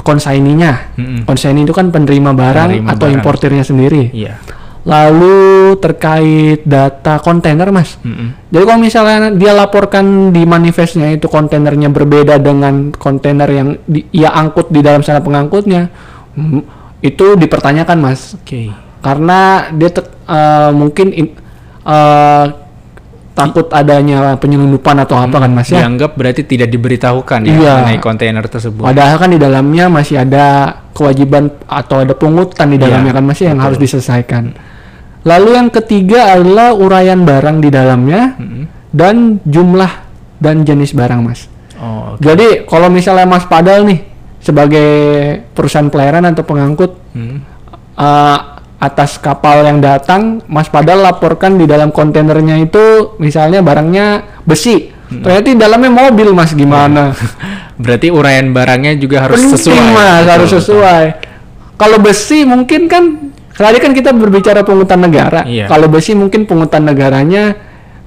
[0.00, 3.16] konsaininya, konsaini itu kan penerima barang Penerima atau barang.
[3.18, 4.08] importirnya sendiri.
[4.10, 4.34] Iya.
[4.82, 5.36] Lalu
[5.78, 8.48] terkait data kontainer mas, Mm-mm.
[8.48, 14.32] jadi kalau misalnya dia laporkan di manifestnya itu kontainernya berbeda dengan kontainer yang di- ia
[14.32, 15.92] angkut di dalam sana pengangkutnya,
[16.98, 18.72] itu dipertanyakan mas, Oke.
[18.98, 21.36] karena dia eh, mungkin in-
[21.84, 22.44] eh,
[23.38, 25.78] takut adanya penyelundupan atau apa kan mas ya.
[25.80, 27.72] Dianggap berarti tidak diberitahukan ya Iya.
[27.78, 28.82] mengenai kontainer tersebut.
[28.82, 30.46] Padahal kan di dalamnya masih ada
[30.90, 33.66] kewajiban atau ada pungutan di dalamnya Iya, kan masih yang betul.
[33.70, 34.44] harus diselesaikan.
[35.22, 38.64] Lalu yang ketiga adalah uraian barang di dalamnya Mm-mm.
[38.90, 39.92] dan jumlah
[40.38, 41.46] dan jenis barang mas.
[41.78, 42.20] Oh, oke.
[42.20, 44.02] Jadi kalau misalnya mas Padal nih
[44.38, 44.88] sebagai
[45.54, 47.38] perusahaan pelayaran atau pengangkut Mm.
[47.94, 48.38] eh,
[48.78, 54.94] atas kapal yang datang, Mas Padal laporkan di dalam kontainernya itu misalnya barangnya besi.
[55.08, 57.16] Ternyata di dalamnya mobil mas gimana?
[57.82, 59.88] Berarti uraian barangnya juga harus Penting, sesuai.
[59.96, 61.04] mas Betul, harus sesuai.
[61.80, 63.04] Kalau besi mungkin kan
[63.50, 65.48] tadi kan kita berbicara pungutan negara.
[65.48, 65.64] Iya.
[65.64, 67.56] Kalau besi mungkin pungutan negaranya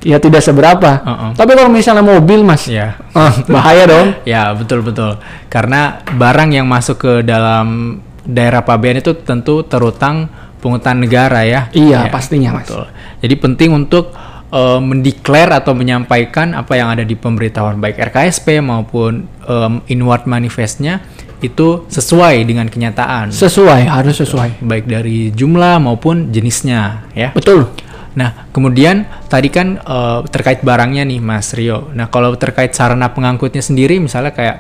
[0.06, 1.02] ya tidak seberapa.
[1.02, 1.32] Uh-uh.
[1.34, 3.02] Tapi kalau misalnya mobil mas, Ya.
[3.18, 4.08] ah, bahaya dong.
[4.30, 5.18] Ya, betul betul.
[5.50, 10.30] Karena barang yang masuk ke dalam daerah pabean itu tentu terutang
[10.62, 11.68] pungutan negara ya.
[11.74, 12.70] Iya, Ya, pastinya, Mas.
[12.70, 12.86] Betul.
[13.26, 14.14] Jadi penting untuk
[14.54, 21.02] eh, mendeklar atau menyampaikan apa yang ada di pemberitahuan baik RKSP maupun em, inward manifestnya
[21.42, 23.34] itu sesuai dengan kenyataan.
[23.34, 24.62] Sesuai harus sesuai.
[24.62, 27.34] baik dari jumlah maupun jenisnya ya.
[27.34, 27.66] Betul.
[28.14, 31.90] Nah, kemudian tadi kan eh, terkait barangnya nih Mas Rio.
[31.98, 34.58] Nah, kalau terkait sarana pengangkutnya sendiri misalnya kayak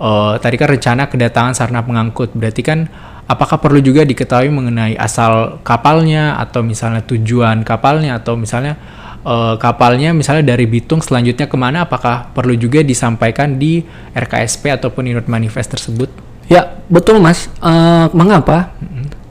[0.00, 2.88] eh, tadi kan rencana kedatangan sarana pengangkut, berarti kan
[3.24, 8.76] apakah perlu juga diketahui mengenai asal kapalnya atau misalnya tujuan kapalnya atau misalnya
[9.24, 13.80] eh, kapalnya misalnya dari Bitung selanjutnya ke mana apakah perlu juga disampaikan di
[14.12, 16.12] RKSP ataupun Inut Manifest tersebut?
[16.52, 17.48] Ya betul mas.
[17.64, 18.76] Eh, mengapa?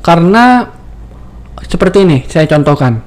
[0.02, 0.68] Karena
[1.70, 3.06] seperti ini saya contohkan.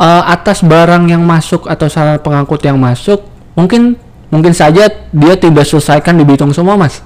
[0.00, 3.20] Eh, atas barang yang masuk atau sarana pengangkut yang masuk
[3.52, 4.00] mungkin
[4.32, 7.04] mungkin saja dia tidak selesaikan di Bitung semua mas.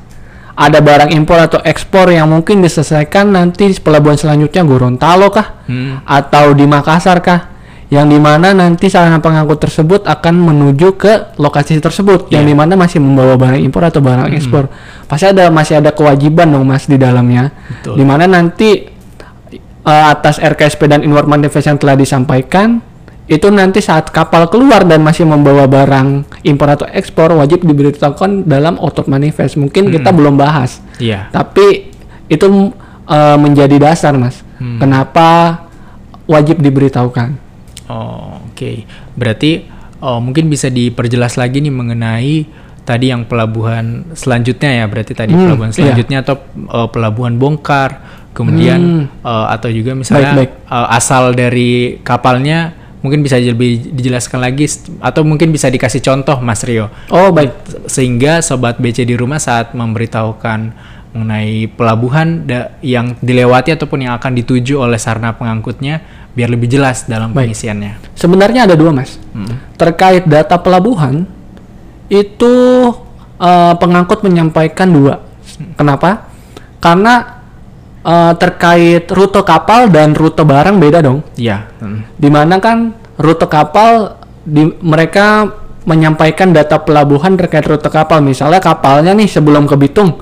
[0.55, 5.67] Ada barang impor atau ekspor yang mungkin diselesaikan nanti di pelabuhan selanjutnya Gorontalo kah?
[5.67, 5.99] Hmm.
[6.07, 7.41] atau di Makassar kah?
[7.91, 12.51] Yang di mana nanti sarana pengangkut tersebut akan menuju ke lokasi tersebut, yang Iya.
[12.51, 14.67] di mana masih membawa barang impor atau barang ekspor.
[15.07, 17.95] Pasti ada masih ada kewajiban dong mas di dalamnya, Betul.
[17.99, 18.71] di mana nanti
[19.85, 22.81] eh, atas RKSP dan inward manifest yang telah disampaikan
[23.25, 28.77] itu nanti saat kapal keluar dan masih membawa barang impor atau ekspor wajib diberitahukan dalam
[28.77, 29.57] otot manifest.
[29.57, 30.85] Mungkin kita belum bahas.
[31.01, 31.33] Iya.
[31.33, 31.89] Tapi
[32.29, 32.47] itu
[33.09, 34.45] eh, menjadi dasar, Mas.
[34.61, 34.77] Hmm.
[34.77, 35.61] Kenapa
[36.29, 37.41] wajib diberitahukan?
[37.89, 38.85] Oh, oke.
[39.17, 39.65] Berarti
[40.05, 42.37] oh, mungkin bisa diperjelas lagi nih mengenai
[42.85, 44.85] tadi yang pelabuhan selanjutnya ya.
[44.85, 45.77] Berarti tadi Hmm, pelabuhan iya.
[45.81, 48.05] selanjutnya atau eh, pelabuhan bongkar,
[48.37, 50.39] kemudian eh, atau juga misalnya Hmm.
[50.45, 51.73] Baik, eh, asal dari
[52.05, 54.65] kapalnya mungkin bisa lebih dijelaskan lagi
[54.99, 57.53] atau mungkin bisa dikasih contoh Mas Rio Oh, baik.
[57.85, 60.61] sehingga sobat BC di rumah saat memberitahukan
[61.13, 62.43] mengenai pelabuhan
[62.81, 66.03] yang dilewati ataupun yang akan dituju oleh sarana pengangkutnya
[66.35, 67.55] biar lebih jelas dalam Baik.
[67.55, 68.19] pengisiannya.
[68.19, 69.21] Sebenarnya ada dua, Mas.
[69.31, 69.63] Hmm.
[69.79, 71.23] Terkait data pelabuhan
[72.11, 72.55] itu
[73.39, 75.23] eh, pengangkut menyampaikan dua.
[75.79, 76.27] Kenapa?
[76.83, 77.44] Karena
[78.05, 81.25] eh, terkait rute kapal dan rute barang beda dong.
[81.35, 81.67] Iya.
[81.81, 82.21] hmm.
[82.21, 85.49] Di mana kan rute kapal di mereka
[85.85, 88.21] menyampaikan data pelabuhan terkait rute kapal.
[88.25, 90.17] Misalnya kapalnya nih sebelum ke Bitung,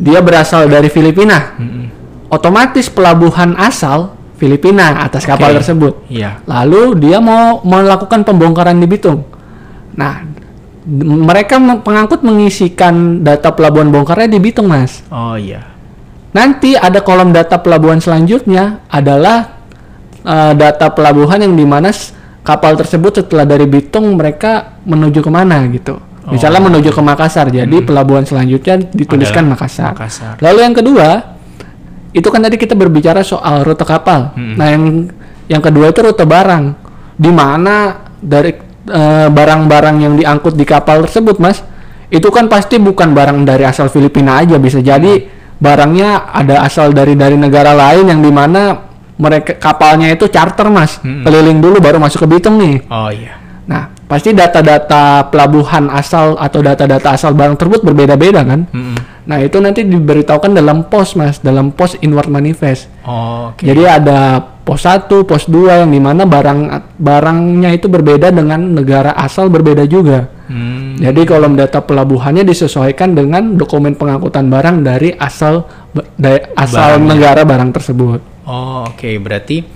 [0.00, 1.56] dia berasal dari Filipina.
[1.56, 1.84] Mm-mm.
[2.32, 6.04] Otomatis pelabuhan asal Filipina atas kapal tersebut.
[6.08, 6.44] Iya.
[6.44, 9.24] Lalu dia mau melakukan pembongkaran di Bitung.
[9.96, 10.24] Nah,
[10.88, 15.00] mereka me- pengangkut mengisikan data pelabuhan bongkarnya di Bitung, Mas.
[15.08, 15.75] Oh iya.
[16.36, 19.56] Nanti ada kolom data pelabuhan selanjutnya adalah
[20.20, 21.88] eh, data pelabuhan yang di mana
[22.44, 25.96] kapal tersebut setelah dari Bitung mereka menuju ke mana gitu.
[26.26, 26.66] Misalnya Oh.
[26.66, 29.92] menuju ke Makassar, jadi pelabuhan selanjutnya dituliskan Adalah Makassar.
[29.94, 30.34] Makassar.
[30.42, 31.08] Lalu yang kedua,
[32.10, 34.34] itu kan tadi kita berbicara soal rute kapal.
[34.34, 34.58] Mm-mm.
[34.58, 34.84] Nah yang
[35.46, 36.64] yang kedua itu rute barang,
[37.14, 38.50] di mana dari
[38.90, 41.62] eh, barang-barang yang diangkut di kapal tersebut, mas,
[42.10, 47.16] itu kan pasti bukan barang dari asal Filipina aja, bisa jadi barangnya ada asal dari
[47.16, 51.24] dari negara lain yang di mana mereka kapalnya itu charter, mas, Mm-mm.
[51.24, 52.84] keliling dulu baru masuk ke Bitung nih.
[52.92, 53.40] Oh iya.
[53.64, 58.66] Nah, pasti data-data pelabuhan asal atau data-data asal barang tersebut berbeda-beda kan?
[58.66, 58.96] Mm-mm.
[59.26, 62.86] Nah itu nanti diberitahukan dalam pos mas, dalam pos inward manifest.
[63.02, 63.60] Oh, oke.
[63.60, 66.60] Jadi ada pos 1, pos 2 yang di mana barang
[66.96, 70.30] barangnya itu berbeda dengan negara asal berbeda juga.
[70.46, 70.94] Hmm.
[70.96, 77.10] Jadi kolom data pelabuhannya disesuaikan dengan dokumen pengangkutan barang dari asal ba- da- asal Barangnya.
[77.10, 78.20] negara barang tersebut.
[78.46, 79.10] Oh, oke.
[79.18, 79.66] Berarti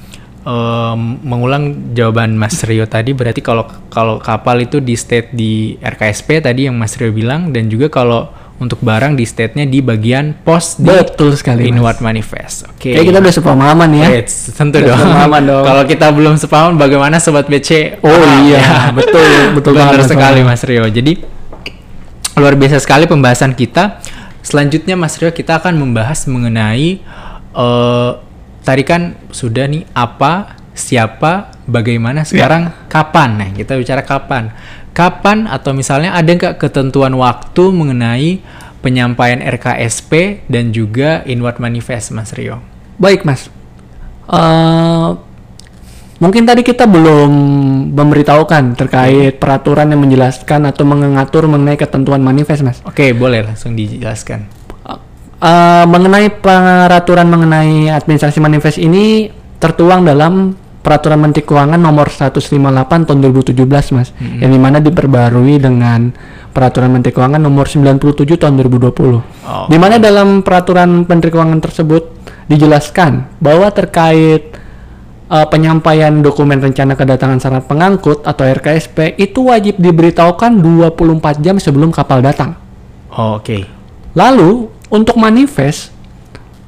[0.44, 6.44] em, mengulang jawaban Mas Rio tadi berarti kalau kalau kapal itu di state di RKSP
[6.44, 10.76] tadi yang Mas Rio bilang dan juga kalau untuk barang di state-nya di bagian pos
[10.76, 11.64] di Betul sekali.
[11.64, 11.72] Mas.
[11.72, 12.68] Inward Manifest.
[12.68, 12.92] Oke.
[12.92, 14.06] Kayak kita udah sepemahaman ya.
[14.12, 14.98] Oke, tentu Udah dong.
[15.00, 15.64] sepemahaman dong.
[15.64, 18.04] Kalau kita belum sepaham bagaimana sobat BC?
[18.04, 18.76] Oh iya, ya?
[19.00, 20.60] betul betul Benar banget, sekali Mas.
[20.60, 20.84] Mas Rio.
[20.92, 21.12] Jadi
[22.36, 24.04] luar biasa sekali pembahasan kita.
[24.44, 27.00] Selanjutnya Mas Rio kita akan membahas mengenai
[27.50, 28.10] eh
[28.70, 33.30] tadi kan sudah nih apa, siapa, bagaimana sekarang kapan.
[33.34, 34.54] Nah, kita bicara kapan.
[34.94, 38.38] Kapan atau misalnya ada nggak ketentuan waktu mengenai
[38.78, 42.62] penyampaian RKSP dan juga inward manifest Mas Rio?
[43.02, 43.50] Baik mas.
[44.30, 45.10] Eh,
[46.20, 47.32] Mungkin tadi kita belum
[47.96, 52.84] memberitahukan terkait peraturan yang menjelaskan atau mengatur mengenai ketentuan manifest, Mas.
[52.84, 54.59] Oke, boleh langsung dijelaskan.
[55.40, 62.40] Uh, mengenai peraturan mengenai administrasi manifest ini tertuang dalam Peraturan Menteri Keuangan Nomor 158
[63.04, 63.52] Tahun 2017,
[63.92, 64.40] Mas, Mm-mm.
[64.40, 66.08] yang di mana diperbarui dengan
[66.56, 68.96] Peraturan Menteri Keuangan Nomor 97 Tahun 2020.
[68.96, 69.20] Oh.
[69.68, 72.02] Di mana dalam Peraturan Menteri Keuangan tersebut
[72.48, 74.56] dijelaskan bahwa terkait
[75.28, 81.92] uh, penyampaian dokumen rencana kedatangan syarat pengangkut atau RKSP itu wajib diberitahukan 24 jam sebelum
[81.92, 82.56] kapal datang.
[83.12, 83.68] Oh, Oke.
[84.16, 85.94] Lalu untuk manifest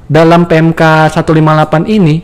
[0.07, 2.23] dalam PMK 158 ini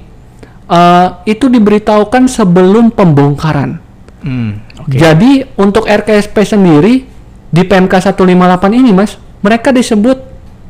[0.67, 3.79] eh, itu diberitahukan sebelum pembongkaran.
[4.19, 4.95] Hmm, oke.
[4.95, 7.07] Jadi untuk RKSP sendiri
[7.49, 10.19] di PMK 158 ini Mas, mereka disebut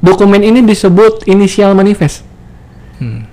[0.02, 2.26] dokumen ini disebut inisial manifest.
[3.02, 3.26] Hmm.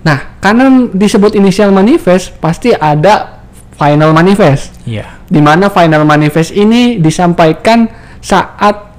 [0.00, 3.44] Nah, karena disebut inisial manifest pasti ada
[3.76, 4.76] final manifest.
[4.88, 5.20] Iya.
[5.30, 7.86] di mana final manifest ini disampaikan
[8.18, 8.90] saat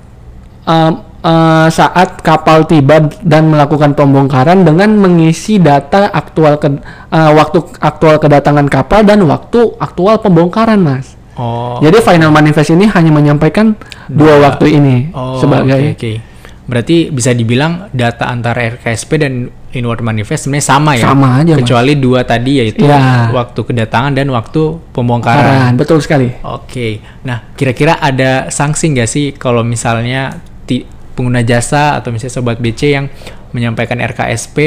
[0.63, 6.67] um, uh, saat kapal tiba dan melakukan pembongkaran dengan mengisi data aktual ke,
[7.07, 11.17] uh, waktu aktual kedatangan kapal dan waktu aktual pembongkaran, Mas.
[11.33, 11.79] Oh.
[11.79, 13.73] Jadi final manifest ini hanya menyampaikan
[14.05, 14.51] dua Dua.
[14.51, 16.13] waktu ini Oh, sebagai oke, oke.
[16.61, 19.33] Berarti bisa dibilang data antara RKSP dan
[19.71, 21.03] inward manifest sebenarnya sama ya.
[21.03, 21.59] Sama aja, Mas.
[21.63, 23.31] Kecuali dua tadi yaitu Iya.
[23.31, 25.39] waktu kedatangan dan waktu pembongkaran.
[25.41, 25.73] pembongkaran.
[25.75, 26.27] Betul sekali.
[26.43, 26.99] Oke.
[27.23, 32.81] Nah, kira-kira ada sanksi nggak sih kalau misalnya ti- pengguna jasa atau misalnya sobat BC
[32.91, 33.05] yang
[33.51, 34.57] menyampaikan RKSP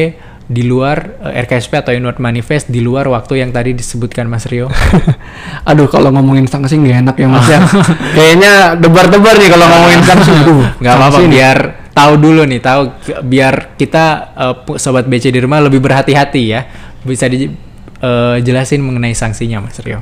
[0.44, 4.68] di luar eh, RKSP atau inward manifest di luar waktu yang tadi disebutkan Mas Rio?
[5.70, 7.60] Aduh, kalau ngomongin sanksi nggak enak ya Mas ya.
[8.16, 10.30] Kayaknya debar-debar nih kalau ngomongin sanksi.
[10.84, 11.58] Nggak apa-apa biar
[11.94, 12.82] tahu dulu nih tahu
[13.24, 14.04] biar kita
[14.36, 16.60] eh, pu- sobat BC di rumah lebih berhati-hati ya
[17.04, 20.00] bisa dijelasin mengenai sanksinya Mas Rio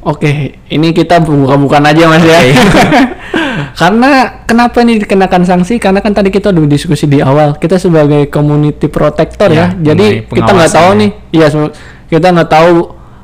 [0.00, 2.40] Oke, ini kita buka-bukaan aja mas ya.
[2.40, 2.84] Oke.
[3.80, 5.76] Karena kenapa ini dikenakan sanksi?
[5.76, 9.92] Karena kan tadi kita udah diskusi di awal, kita sebagai community protector Ya, ya.
[9.92, 11.48] Jadi kita nggak tahu pengawasan nih, iya
[12.08, 12.72] kita nggak tahu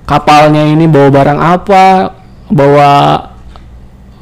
[0.05, 1.85] kapalnya ini bawa barang apa,
[2.53, 2.91] bawa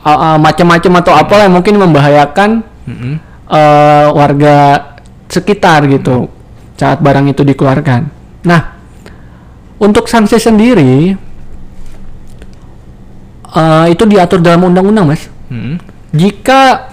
[0.06, 2.50] uh, uh, macam-macam atau apa yang mungkin membahayakan
[3.48, 4.56] eh, warga
[5.28, 6.30] sekitar gitu
[6.78, 8.08] saat barang itu dikeluarkan.
[8.46, 8.60] Nah,
[9.80, 11.16] untuk sanksi sendiri
[13.54, 15.30] eh, itu diatur dalam undang-undang, Mas.
[15.48, 15.78] Mm-mm.
[16.14, 16.90] Jika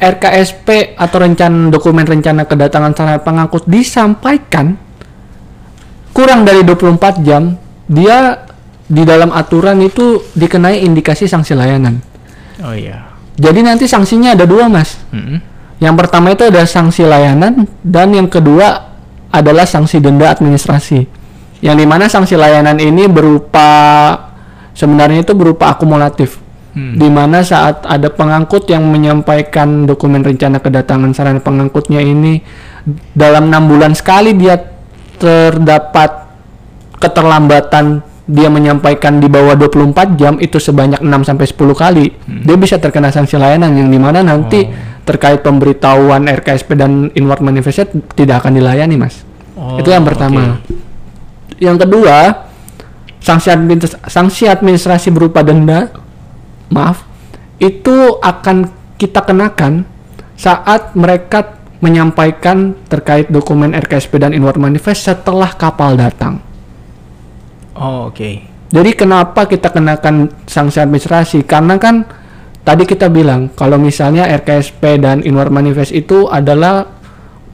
[0.00, 4.80] RKSP atau rencana dokumen rencana kedatangan syarat pengangkut disampaikan
[6.16, 8.48] kurang dari 24 jam, dia
[8.90, 12.02] di dalam aturan itu dikenai indikasi sanksi layanan.
[12.66, 13.06] oh iya
[13.40, 15.00] Jadi nanti sanksinya ada dua, Mas.
[15.14, 15.40] Mm-mm.
[15.80, 18.92] Yang pertama itu ada sanksi layanan dan yang kedua
[19.32, 21.08] adalah sanksi denda administrasi.
[21.64, 23.68] Yang di mana sanksi layanan ini berupa
[24.72, 26.38] sebenarnya itu berupa akumulatif.
[26.70, 26.94] Hmm.
[26.94, 32.38] Di mana saat ada pengangkut yang menyampaikan dokumen rencana kedatangan sarana pengangkutnya ini
[33.10, 34.54] dalam enam bulan sekali dia
[35.18, 36.30] terdapat
[36.96, 42.06] keterlambatan dia menyampaikan di bawah 24 jam itu sebanyak 6 sampai 10 kali
[42.46, 45.02] dia bisa terkena sanksi layanan yang di mana nanti Oh.
[45.02, 49.26] terkait pemberitahuan RKSP dan inward manifest tidak akan dilayani mas
[49.58, 50.72] Oh, itu yang pertama oke.
[51.58, 52.46] yang kedua
[53.20, 55.92] sanksi administ- sanksi administrasi berupa denda
[56.72, 57.04] maaf
[57.60, 59.84] itu akan kita kenakan
[60.36, 66.40] saat mereka menyampaikan terkait dokumen RKSP dan inward manifest setelah kapal datang
[67.76, 71.42] oh oke jadi kenapa kita kenakan sanksi administrasi?
[71.42, 72.06] Karena kan
[72.62, 76.86] tadi kita bilang kalau misalnya RKSP dan inward manifest itu adalah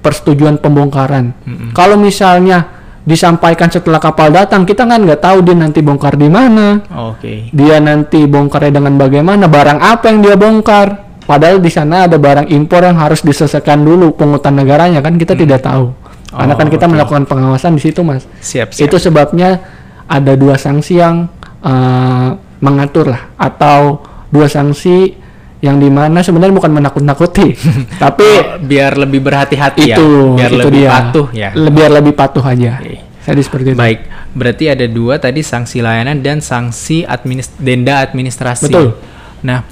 [0.05, 1.33] persetujuan pembongkaran.
[1.48, 1.70] Mm-mm.
[1.72, 2.75] Kalau misalnya
[3.06, 7.78] disampaikan setelah kapal datang, kita kan nggak tahu dia nanti bongkar di mana, oke dia
[7.78, 11.06] nanti bongkarnya dengan bagaimana, barang apa yang dia bongkar.
[11.26, 15.62] Padahal di sana ada barang impor yang harus diselesaikan dulu pungutan negaranya kan kita tidak
[15.62, 15.90] tahu.
[16.30, 16.92] Karena kan Oh, kita oke.
[16.94, 18.26] melakukan pengawasan di situ, Mas.
[18.38, 19.58] siap siap Itu sebabnya
[20.06, 21.26] ada dua sanksi yang
[21.66, 22.28] eh,
[22.62, 25.18] mengatur lah atau dua sanksi
[25.64, 27.56] yang di mana sebenarnya bukan menakut-nakuti,
[28.02, 30.90] tapi Oh, biar lebih berhati-hati ya itu biar itu lebih dia.
[30.92, 32.76] patuh ya biar lebih patuh aja.
[32.80, 32.96] Oke.
[33.26, 33.78] Jadi seperti itu.
[33.78, 34.00] Baik,
[34.38, 38.70] berarti ada dua tadi sanksi layanan dan sanksi administ denda administrasi.
[38.70, 38.94] Betul.
[39.42, 39.66] Nah,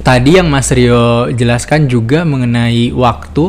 [0.00, 3.44] tadi yang Mas Rio jelaskan juga mengenai waktu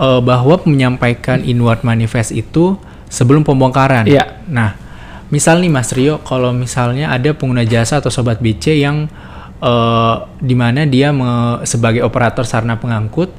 [0.00, 2.80] eh, bahwa menyampaikan inward manifest itu
[3.12, 4.08] sebelum pembongkaran.
[4.08, 4.40] Iya.
[4.48, 4.80] Nah,
[5.28, 9.12] misal nih Mas Rio, kalau misalnya ada pengguna jasa atau sobat BC yang
[9.62, 13.30] eh, di mana dia me- sebagai operator sarana pengangkut,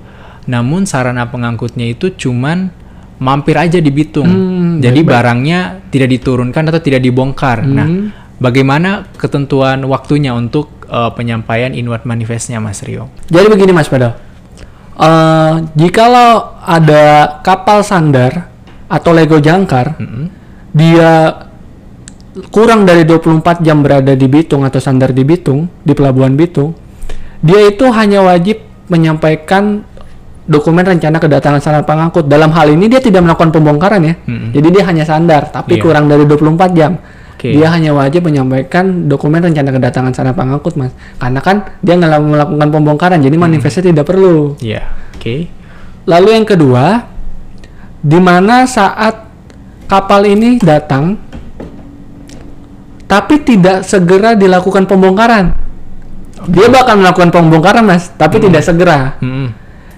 [0.45, 2.71] namun sarana pengangkutnya itu cuman
[3.19, 4.25] mampir aja di Bitung.
[4.25, 5.15] Hmm, Jadi baik-baik.
[5.15, 7.63] barangnya tidak diturunkan atau tidak dibongkar.
[7.63, 8.07] Nah, Hmm.
[8.35, 13.09] bagaimana ketentuan waktunya untuk eh, penyampaian inward manifestnya Mas Rio?
[13.25, 14.13] Jadi begini Mas Padal.
[14.93, 18.45] Eh, jikalau ada kapal sandar
[18.85, 20.29] atau Lego jangkar, Mm-mm.
[20.69, 21.42] dia
[22.49, 26.73] kurang dari 24 jam berada di Bitung atau sandar di Bitung, di pelabuhan Bitung,
[27.43, 29.85] dia itu hanya wajib menyampaikan
[30.43, 32.27] dokumen rencana kedatangan sarana pengangkut.
[32.27, 34.15] Dalam hal ini dia tidak melakukan pembongkaran ya.
[34.27, 34.49] Mm-mm.
[34.51, 35.83] Jadi dia hanya sandar, tapi Iya.
[35.83, 36.99] kurang dari 24 jam.
[37.37, 37.55] Oke.
[37.55, 40.91] Dia hanya wajib menyampaikan dokumen rencana kedatangan sarana pengangkut, Mas.
[41.19, 44.55] Karena kan dia nggak melakukan pembongkaran, jadi manifestnya tidak perlu.
[44.59, 44.83] Iya,
[45.15, 45.35] oke.
[46.07, 47.07] Lalu yang kedua,
[48.03, 49.27] di mana saat
[49.87, 51.15] kapal ini datang,
[53.13, 55.53] tapi tidak segera dilakukan pembongkaran.
[56.49, 59.21] Dia bakal melakukan pembongkaran, mas, tapi tidak segera.
[59.21, 59.53] Mm-mm.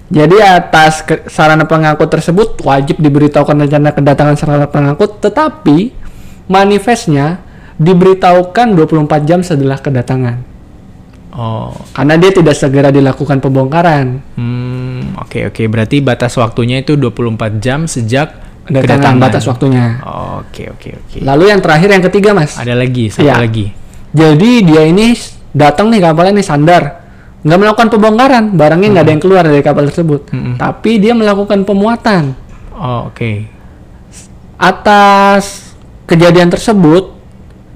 [0.06, 5.96] Jadi atas ke- sarana pengangkut tersebut wajib diberitahukan rencana kedatangan sarana pengangkut, tetapi
[6.46, 7.40] manifestnya
[7.80, 10.44] diberitahukan 24 jam setelah kedatangan.
[11.36, 14.06] Oh, Karena dia tidak segera dilakukan pembongkaran.
[14.38, 15.62] hmm, oke oke.
[15.66, 20.02] Berarti batas waktunya itu 24 jam sejak Kedatangan batas waktunya.
[20.42, 21.16] Oke oke oke.
[21.22, 22.58] Lalu yang terakhir yang ketiga, Mas.
[22.58, 23.38] Ada lagi, satu Iya.
[23.38, 23.70] lagi.
[24.10, 25.14] Jadi dia ini
[25.54, 26.82] datang nih kapalnya nih sandar,
[27.46, 30.54] nggak melakukan pembongkaran, barangnya nggak ada yang keluar dari kapal tersebut, Mm-mm.
[30.58, 32.34] tapi dia melakukan pemuatan.
[32.74, 33.46] Oh, oke.
[34.56, 35.72] Atas
[36.08, 37.12] kejadian tersebut,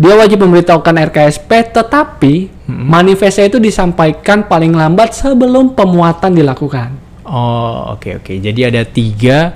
[0.00, 6.96] dia wajib memberitahukan RKSP, tetapi manifestnya itu disampaikan paling lambat sebelum pemuatan dilakukan.
[7.28, 8.32] Oh, oke oke.
[8.40, 9.52] Jadi ada tiga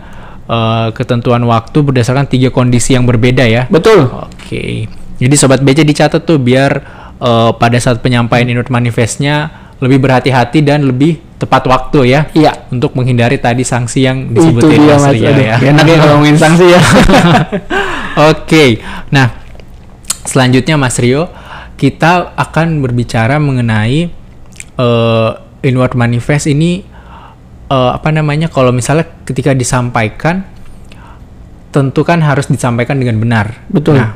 [0.48, 3.66] eh, ketentuan waktu berdasarkan tiga kondisi yang berbeda ya.
[3.68, 4.08] Betul.
[4.08, 4.88] Oke.
[5.14, 6.72] Jadi sobat BC dicatat tuh biar
[7.20, 12.20] eh, pada saat penyampaian inward manifestnya lebih berhati-hati dan lebih tepat waktu ya.
[12.32, 12.52] Iya.
[12.72, 15.56] Untuk menghindari tadi sanksi yang Itu disebutin dia Mas Aduh, ya.
[15.60, 16.80] Enak ya kalau ngomongin sanksi ya.
[18.32, 18.80] Oke.
[19.12, 19.34] Nah,
[20.24, 21.28] selanjutnya Mas Rio,
[21.76, 24.08] kita akan berbicara mengenai
[24.78, 25.30] eh,
[25.64, 26.93] inward manifest ini
[27.74, 28.46] eh, apa namanya?
[28.46, 30.46] Kalau misalnya ketika disampaikan
[31.74, 33.66] tentu kan harus disampaikan dengan benar.
[33.66, 33.98] Betul.
[33.98, 34.14] Nah,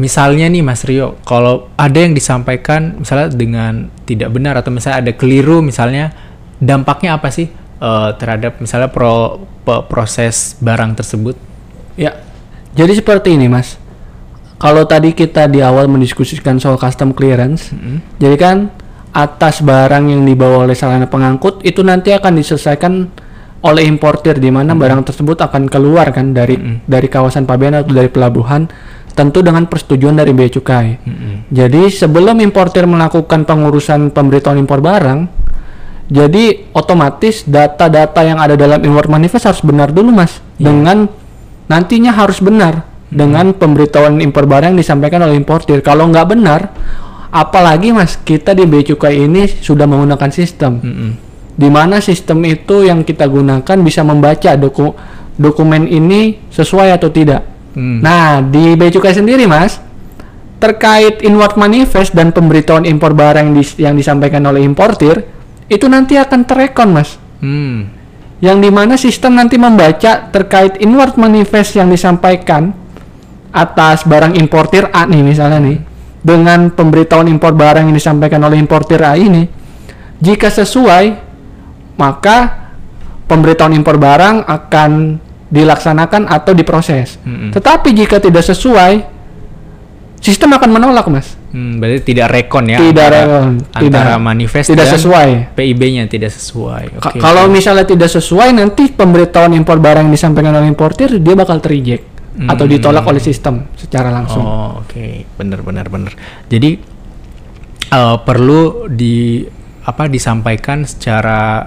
[0.00, 5.12] misalnya nih Mas Rio, kalau ada yang disampaikan misalnya dengan tidak benar atau misalnya ada
[5.12, 6.08] keliru misalnya
[6.56, 7.52] dampaknya apa sih
[7.84, 11.36] eh, terhadap misalnya pro, pe- proses barang tersebut?
[12.00, 12.16] Ya,
[12.72, 13.76] jadi seperti ini mas.
[14.60, 17.72] Kalau tadi kita di awal mendiskusikan soal custom clearance,
[18.20, 18.56] jadi kan
[19.10, 22.92] atas barang yang dibawa oleh sarana pengangkut itu nanti akan diselesaikan
[23.60, 26.56] oleh importir di mana barang tersebut akan keluar kan dari
[26.88, 28.64] dari kawasan pabean atau dari pelabuhan,
[29.12, 30.96] tentu dengan persetujuan dari bea cukai.
[31.52, 35.20] Jadi sebelum importir melakukan pengurusan pemberitahuan impor barang,
[36.08, 40.40] jadi otomatis data-data yang ada dalam inward manifest harus benar dulu mas.
[40.56, 41.04] Dengan
[41.68, 45.84] nantinya harus benar dengan pemberitahuan impor barang yang disampaikan oleh importir.
[45.84, 46.60] Kalau nggak benar,
[47.30, 51.10] apalagi mas kita di bea cukai ini sudah menggunakan sistem, Mm-mm.
[51.54, 54.94] di mana sistem itu yang kita gunakan bisa membaca doku-
[55.38, 57.46] dokumen ini sesuai atau tidak.
[57.72, 58.02] Hmm.
[58.02, 59.78] Nah di bea cukai sendiri mas
[60.58, 65.24] terkait inward manifest dan pemberitahuan impor barang yang, dis- yang disampaikan oleh importir
[65.70, 67.88] itu nanti akan terekon mas Hmm.
[68.44, 72.76] yang di mana sistem nanti membaca terkait inward manifest yang disampaikan
[73.48, 75.78] atas barang importir A nih misalnya nih
[76.20, 79.48] dengan pemberitahuan impor barang yang disampaikan oleh importir A ini
[80.16, 81.16] jika sesuai
[81.96, 82.36] maka
[83.24, 87.50] pemberitahuan impor barang akan dilaksanakan atau diproses Mm-mm.
[87.50, 89.02] tetapi jika tidak sesuai
[90.16, 93.82] sistem akan menolak mas Hmm, berarti tidak rekon ya tidak antara, rekon, antara
[94.14, 96.84] tidak- manifest tidak dan sesuai PIB-nya tidak sesuai.
[96.94, 97.18] Ka- Oke.
[97.18, 101.58] Kalau misalnya tidak sesuai nanti pemberitahuan impor barang yang disampaikan oleh importir dia bakal
[102.40, 102.72] tereject atau Hmm.
[102.72, 104.40] ditolak oleh sistem secara langsung.
[104.40, 105.28] Oh, oke.
[105.36, 106.12] Bener bener bener.
[106.46, 106.80] Jadi
[107.86, 109.44] eh, perlu di
[109.82, 111.66] apa disampaikan secara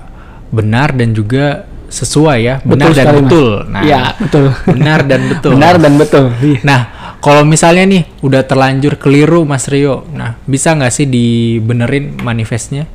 [0.49, 3.23] benar dan juga sesuai ya, benar dan sekali, Mas.
[3.23, 3.49] betul.
[3.67, 4.45] Nah, Iya, betul.
[4.65, 5.51] benar dan betul.
[5.51, 6.25] Benar dan betul.
[6.63, 6.81] Nah,
[7.19, 12.89] kalau misalnya nih udah terlanjur keliru Mas Rio, nah bisa nggak sih dibenerin manifestnya?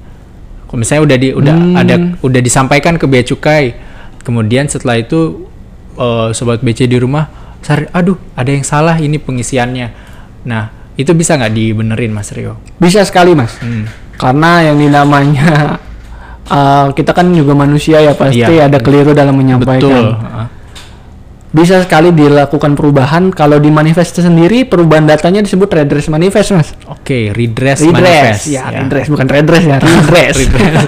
[0.64, 1.76] Kalau misalnya udah di udah Hmm.
[1.76, 3.76] ada udah disampaikan ke bea cukai,
[4.20, 5.46] kemudian setelah itu
[5.94, 7.26] eh, sobat BC di rumah,
[7.60, 9.88] "Sar, aduh ada yang salah ini pengisiannya.
[10.44, 12.58] Nah itu bisa nggak dibenerin Mas Rio?
[12.76, 13.54] Bisa sekali mas.
[13.58, 13.86] Hmm.
[14.14, 15.78] Karena yang dinamanya
[16.46, 18.66] uh, kita kan juga manusia ya pasti Iya.
[18.66, 19.42] ada keliru dalam Betul.
[19.42, 20.04] menyampaikan.
[20.18, 20.46] Heeh.
[21.48, 23.32] Bisa sekali dilakukan perubahan.
[23.32, 26.68] Kalau di manifest sendiri perubahan datanya disebut redress manifest mas.
[26.84, 28.44] Oke, redress, redress manifest.
[28.52, 30.84] ya, redress bukan redress ya redress Redress.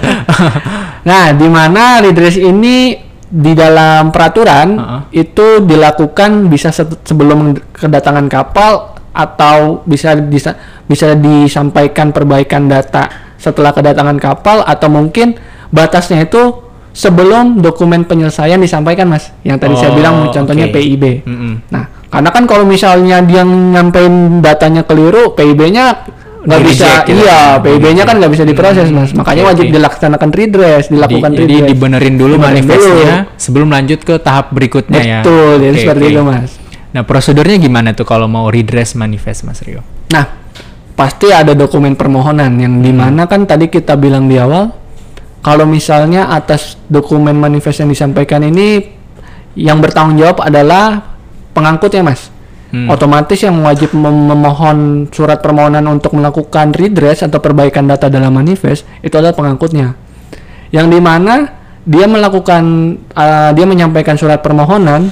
[1.09, 2.93] nah di mana redress ini
[3.31, 5.01] di dalam peraturan Uh-uh.
[5.15, 13.07] itu dilakukan bisa sebelum kedatangan kapal atau bisa bisa bisa disampaikan perbaikan data
[13.39, 15.39] setelah kedatangan kapal atau mungkin
[15.71, 16.59] batasnya itu
[16.91, 20.75] sebelum dokumen penyelesaian disampaikan mas yang tadi saya Oh, bilang contohnya oke.
[20.75, 21.53] PIB Mm-mm.
[21.71, 26.03] nah karena kan kalau misalnya dia nyampein datanya keliru PIB-nya
[26.41, 27.21] nggak bisa gitu.
[27.21, 29.73] iya PIB-nya kan nggak bisa diproses Hmm, mas makanya oke, wajib oke.
[29.77, 35.01] dilaksanakan redress dilakukan Di- jadi redress dibenerin dulu Dibenerin manifestnya sebelum lanjut ke tahap berikutnya
[35.01, 35.19] ya.
[35.21, 36.13] Betul, jadi Oke, seperti oke.
[36.13, 36.51] itu mas.
[36.91, 39.79] Nah prosedurnya gimana tuh kalau mau redress manifest Mas Rio?
[40.11, 40.25] Nah,
[40.91, 44.75] pasti ada dokumen permohonan yang di mana kan tadi kita bilang di awal,
[45.39, 48.91] kalau misalnya atas dokumen manifest yang disampaikan ini
[49.55, 51.15] yang bertanggung jawab adalah
[51.53, 52.27] pengangkut ya mas.
[52.71, 52.87] Hmm.
[52.87, 58.87] Otomatis yang wajib mem- memohon surat permohonan untuk melakukan redress atau perbaikan data dalam manifest
[59.03, 59.91] itu adalah pengangkutnya.
[60.71, 61.51] Yang di mana
[61.83, 62.63] dia melakukan,
[63.11, 65.11] uh, dia menyampaikan surat permohonan,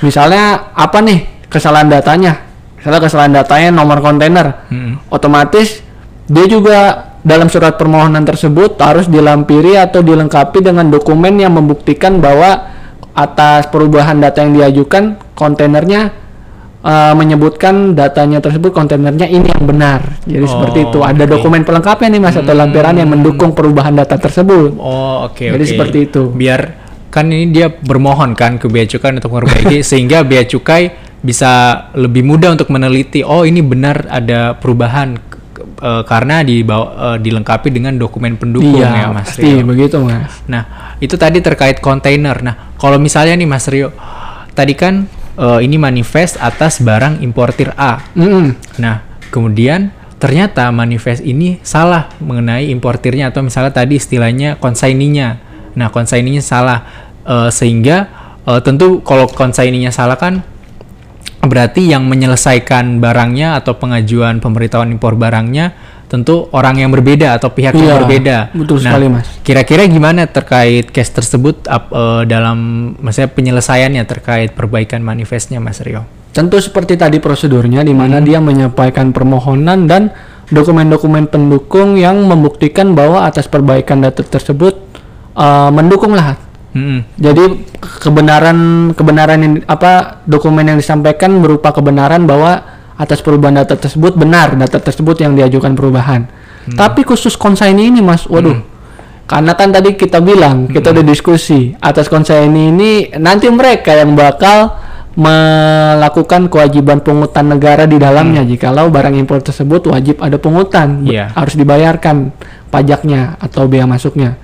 [0.00, 2.40] misalnya apa nih kesalahan datanya,
[2.80, 4.96] misalnya kesalahan datanya nomor kontainer, Hmm.
[5.12, 5.84] otomatis
[6.32, 12.72] dia juga dalam surat permohonan tersebut harus dilampiri atau dilengkapi dengan dokumen yang membuktikan bahwa
[13.12, 16.19] atas perubahan data yang diajukan kontainernya
[16.82, 20.00] uh, menyebutkan datanya tersebut kontainernya ini yang benar.
[20.24, 20.98] Jadi seperti Oh, itu.
[21.04, 21.32] Ada oke.
[21.38, 24.76] dokumen pelengkapnya nih Mas atau lampiran yang mendukung perubahan data tersebut.
[24.80, 25.54] Oh oke oke.
[25.56, 26.22] Jadi seperti itu.
[26.32, 26.60] Biar
[27.10, 30.82] kan ini dia bermohon kan ke bea cukai untuk memperbaiki sehingga bea cukai
[31.20, 33.20] bisa lebih mudah untuk meneliti.
[33.20, 35.18] Oh ini benar ada perubahan
[35.84, 39.66] eh, karena dibawa eh, dilengkapi dengan dokumen pendukung ya iya, Mas pasti Rio.
[39.68, 40.32] begitu Mas.
[40.48, 42.40] Nah, itu tadi terkait kontainer.
[42.40, 43.92] Nah, kalau misalnya nih Mas Rio,
[44.56, 45.04] tadi kan
[45.40, 48.04] eh, ini manifest atas barang importir A.
[48.12, 48.54] Mm-mm.
[48.76, 49.00] Nah,
[49.32, 55.40] kemudian ternyata manifest ini salah mengenai importirnya atau misalnya tadi istilahnya konsaininya.
[55.72, 58.08] Nah, konsaininya salah Eh, sehingga
[58.48, 60.40] eh, tentu kalau konsaininya salah kan
[61.44, 65.72] berarti yang menyelesaikan barangnya atau pengajuan pemberitahuan impor barangnya
[66.10, 68.36] tentu orang yang berbeda atau pihak Iya, yang berbeda.
[68.50, 69.30] betul Nah, sekali, Mas.
[69.46, 72.58] Kira-kira gimana terkait case tersebut eh, dalam
[72.98, 76.02] maksudnya penyelesaiannya terkait perbaikan manifestnya Mas Rio?
[76.34, 80.10] Tentu seperti tadi prosedurnya di mana dia menyampaikan permohonan dan
[80.50, 84.78] dokumen-dokumen pendukung yang membuktikan bahwa atas perbaikan data tersebut
[85.34, 86.38] uh, mendukung lah.
[86.70, 87.02] Mm-mm.
[87.18, 92.69] Jadi kebenaran kebenaran yang apa dokumen yang disampaikan berupa kebenaran bahwa
[93.00, 96.28] atas perubahan data tersebut benar data tersebut yang diajukan perubahan.
[96.76, 98.60] Tapi khusus konsaini ini Mas, waduh.
[99.24, 104.76] Karena kan tadi kita bilang, kita udah diskusi atas konsaini ini nanti mereka yang bakal
[105.18, 108.42] melakukan kewajiban pungutan negara di dalamnya.
[108.46, 111.30] Jikalau barang impor tersebut wajib ada pungutan Iya.
[111.34, 112.30] harus dibayarkan
[112.70, 114.38] pajaknya atau bea masuknya.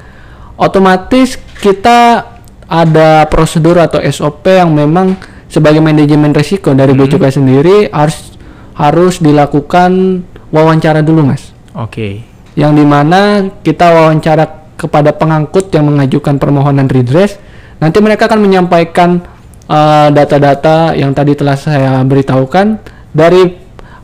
[0.58, 2.32] Otomatis kita
[2.66, 5.14] ada prosedur atau SOP yang memang
[5.46, 6.74] sebagai manajemen risiko.
[6.74, 8.35] Dari bea cukai sendiri harus
[8.76, 10.22] harus dilakukan
[10.52, 11.50] wawancara dulu mas.
[11.76, 12.24] Oke.
[12.56, 17.36] yang di mana kita wawancara kepada pengangkut yang mengajukan permohonan redress
[17.76, 19.20] nanti mereka akan menyampaikan
[19.68, 22.96] uh, data-data yang tadi telah saya beritahukan.
[23.12, 23.42] Dari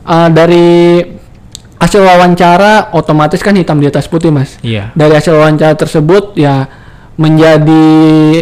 [0.05, 1.01] uh, dari
[1.81, 4.55] hasil wawancara otomatis kan hitam di atas putih mas.
[4.61, 4.93] Iya.
[4.95, 6.69] dari hasil wawancara tersebut ya
[7.17, 7.85] menjadi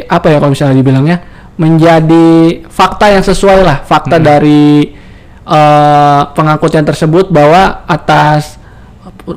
[0.07, 1.17] apa ya kalau misalnya dibilangnya?
[1.59, 5.00] Menjadi fakta yang sesuai lah fakta dari
[5.45, 8.61] eh, pengangkut yang tersebut bahwa atas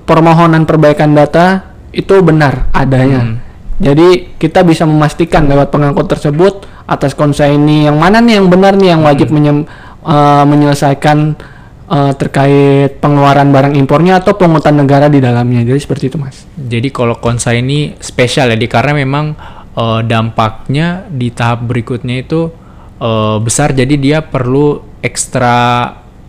[0.05, 3.21] permohonan perbaikan data itu benar adanya.
[3.23, 3.37] Hmm.
[3.75, 8.95] Jadi kita bisa memastikan lewat pengangkut tersebut atas konsaini yang mana nih yang benar nih
[8.95, 9.67] yang wajib menyem-
[10.05, 11.35] eh, menyelesaikan
[11.85, 15.65] eh, terkait pengeluaran barang impornya atau pungutan negara di dalamnya.
[15.67, 16.45] Jadi seperti itu, Mas.
[16.55, 19.35] Jadi kalau konsa ini spesial ya, di karena memang
[19.75, 22.49] eh, dampaknya di tahap berikutnya itu
[23.01, 25.57] eh, besar, jadi dia perlu ekstra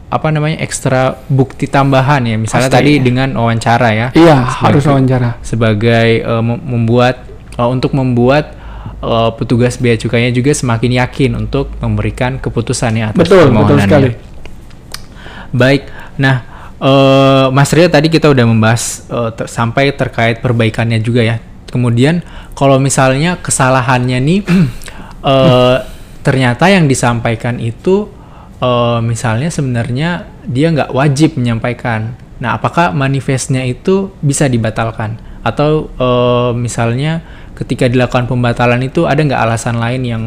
[0.05, 2.35] apa namanya ekstra bukti tambahan ya.
[2.35, 2.77] Misalnya Pasti.
[2.83, 4.07] tadi dengan wawancara ya.
[4.11, 5.29] Iya, Sebagai- harus wawancara.
[5.41, 6.09] sebagai
[6.43, 7.23] mem- membuat
[7.55, 8.51] eh, untuk membuat
[8.99, 14.11] eh, petugas bea cukainya juga semakin yakin untuk memberikan keputusan ya atas Betul, betul sekali.
[15.51, 16.43] Baik, nah
[16.75, 21.37] eh, Mas Rio tadi kita udah membahas eh, ter- sampai terkait perbaikannya juga ya.
[21.65, 22.23] Kemudian
[22.53, 24.39] kalau misalnya kesalahannya nih
[25.31, 25.77] eh,
[26.21, 28.09] ternyata yang disampaikan itu
[28.61, 32.15] eh, misalnya sebenarnya dia nggak wajib menyampaikan.
[32.35, 35.17] Nah, apakah manifestnya itu bisa dibatalkan?
[35.45, 37.23] Atau eh, misalnya
[37.55, 40.23] ketika dilakukan pembatalan itu ada nggak alasan lain yang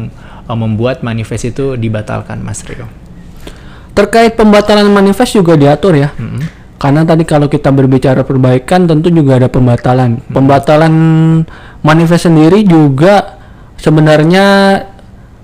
[0.49, 2.89] eh, membuat manifest itu dibatalkan, Mas Rio?
[3.93, 6.09] Terkait pembatalan manifest juga diatur ya.
[6.79, 10.23] Karena tadi kalau kita berbicara perbaikan tentu juga ada pembatalan.
[10.31, 10.93] Pembatalan
[11.83, 13.35] manifest sendiri juga
[13.75, 14.45] sebenarnya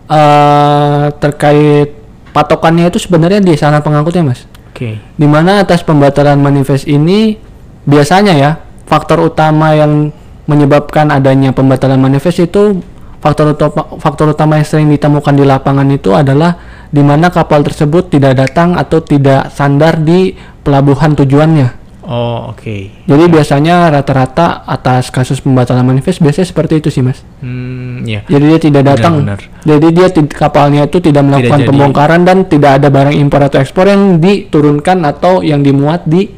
[0.06, 2.05] eh terkait
[2.36, 4.44] patokannya itu sebenarnya di sana pengangkutnya mas
[4.76, 5.00] Oke.
[5.00, 7.40] di mana atas pembatalan manifest ini
[7.88, 8.52] biasanya ya
[8.84, 10.12] faktor utama yang
[10.46, 12.84] menyebabkan adanya pembatalan manifest itu
[13.24, 16.60] faktor utama faktor utama yang sering ditemukan di lapangan itu adalah
[16.92, 21.85] di mana kapal tersebut tidak datang atau tidak sandar di pelabuhan tujuannya.
[22.06, 22.94] Oh, oke.
[23.10, 27.26] Jadi biasanya rata-rata atas kasus pembatalan manifest biasanya seperti itu sih mas.
[27.42, 28.22] Hmm, ya.
[28.30, 29.26] Jadi dia tidak datang.
[29.26, 31.70] Benar, Jadi dia kapalnya itu tidak melakukan jadi.
[31.74, 36.30] pembongkaran dan tidak ada barang impor atau ekspor yang diturunkan atau yang dimuat di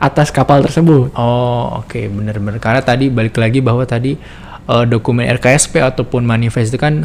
[0.00, 1.12] atas kapal tersebut.
[1.16, 2.56] Oh, oke, benar-benar.
[2.60, 4.16] Karena tadi balik lagi bahwa tadi
[4.68, 7.04] eh, dokumen RKSP ataupun manifest itu kan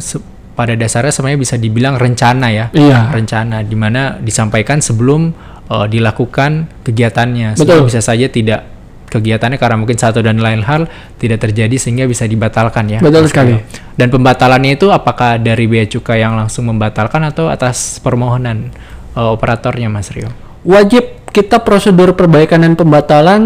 [0.56, 2.66] pada dasarnya sebenarnya bisa dibilang rencana ya.
[2.72, 3.12] Iya.
[3.12, 5.32] Rencana di mana disampaikan sebelum
[5.70, 7.54] eh, dilakukan kegiatannya.
[7.54, 7.86] Betul.
[7.86, 8.66] bisa saja tidak
[9.10, 10.86] kegiatannya karena mungkin satu dan lain hal
[11.18, 13.02] tidak terjadi sehingga bisa dibatalkan ya.
[13.02, 13.58] Betul sekali.
[13.98, 18.70] Dan pembatalannya itu apakah dari bea cukai yang langsung membatalkan atau atas permohonan
[19.18, 20.30] eh, operatornya Mas Rio?
[20.62, 23.42] Wajib kita prosedur perbaikan dan pembatalan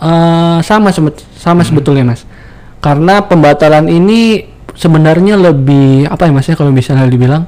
[0.00, 0.88] eh, sama
[1.36, 2.24] sama sebetulnya mas.
[2.80, 4.44] Karena pembatalan ini
[4.74, 7.44] sebenarnya lebih apa ya mas ya kalau misalnya dibilang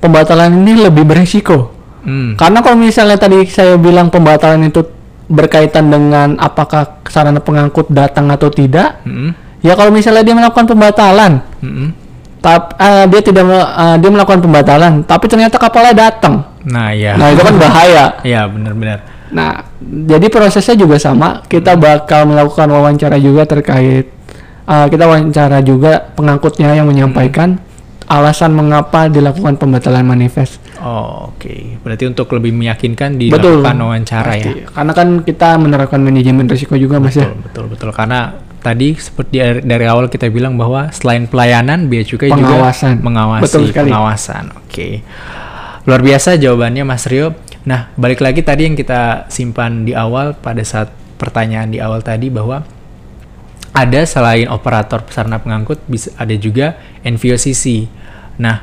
[0.00, 1.75] pembatalan ini lebih beresiko.
[2.06, 2.38] Hmm.
[2.38, 4.86] Karena kalau misalnya tadi saya bilang pembatalan itu
[5.26, 9.34] berkaitan dengan apakah sarana pengangkut datang atau tidak, Mm-mm.
[9.58, 11.90] ya kalau misalnya dia melakukan pembatalan, Mm-mm.
[12.38, 17.18] tap, eh, dia tidak eh, dia melakukan pembatalan, tapi ternyata kapalnya datang, Nah, ya.
[17.18, 18.04] nah itu kan bahaya.
[18.26, 19.02] Ya, benar-benar.
[19.34, 21.42] Nah, jadi prosesnya juga sama.
[21.50, 24.06] Kita bakal melakukan wawancara juga terkait
[24.66, 27.58] uh, kita wawancara juga pengangkutnya yang menyampaikan
[28.06, 30.62] alasan mengapa dilakukan pembatalan manifest.
[30.78, 31.82] Oh, oke.
[31.82, 33.62] Berarti untuk lebih meyakinkan Betul.
[33.62, 34.52] dilakukan wawancara ya.
[34.70, 37.26] Karena kan kita menerapkan manajemen risiko juga Mas ya.
[37.26, 37.90] Betul, betul, betul.
[37.90, 42.98] Karena tadi seperti dari, awal kita bilang bahwa selain pelayanan, bea cukai Pengawasan.
[42.98, 43.90] juga mengawasi Betul sekali.
[43.90, 44.44] pengawasan.
[44.62, 44.88] Oke.
[45.86, 47.34] Luar biasa jawabannya Mas Rio.
[47.66, 52.30] Nah, balik lagi tadi yang kita simpan di awal pada saat pertanyaan di awal tadi
[52.30, 52.62] bahwa
[53.76, 57.84] ada selain operator sarana pengangkut bisa ada juga NVOCC.
[58.40, 58.56] Nah,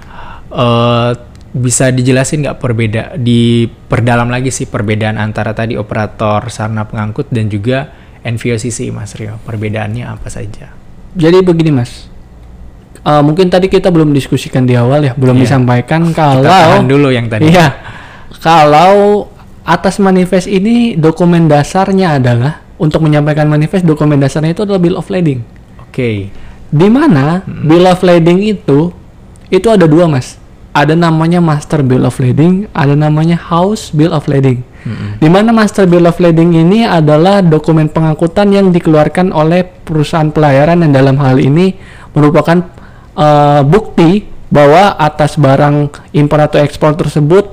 [0.50, 1.12] eh,
[1.54, 7.46] bisa dijelasin nggak perbeda di perdalam lagi sih perbedaan antara tadi operator sarana pengangkut dan
[7.46, 7.94] juga
[8.26, 9.38] NVOCC Mas Rio.
[9.46, 10.74] Perbedaannya apa saja?
[11.14, 12.10] Jadi begini Mas.
[13.04, 15.44] Uh, mungkin tadi kita belum diskusikan di awal ya, belum Iya.
[15.46, 17.52] disampaikan Kita kalau tahan dulu yang tadi.
[17.52, 17.70] Iya.
[18.40, 19.28] Kalau
[19.62, 25.08] atas manifest ini dokumen dasarnya adalah untuk menyampaikan manifest dokumen dasarnya itu adalah bill of
[25.10, 25.46] lading.
[25.84, 26.34] Oke.
[26.74, 28.90] Di mana bill of lading itu
[29.54, 30.42] itu ada dua mas.
[30.74, 34.66] Ada namanya master bill of lading, ada namanya house bill of lading.
[35.22, 40.84] Di mana master bill of lading ini adalah dokumen pengangkutan yang dikeluarkan oleh perusahaan pelayaran
[40.84, 41.72] yang dalam hal ini
[42.12, 42.58] merupakan
[43.16, 47.48] eh, bukti bahwa atas barang impor atau ekspor tersebut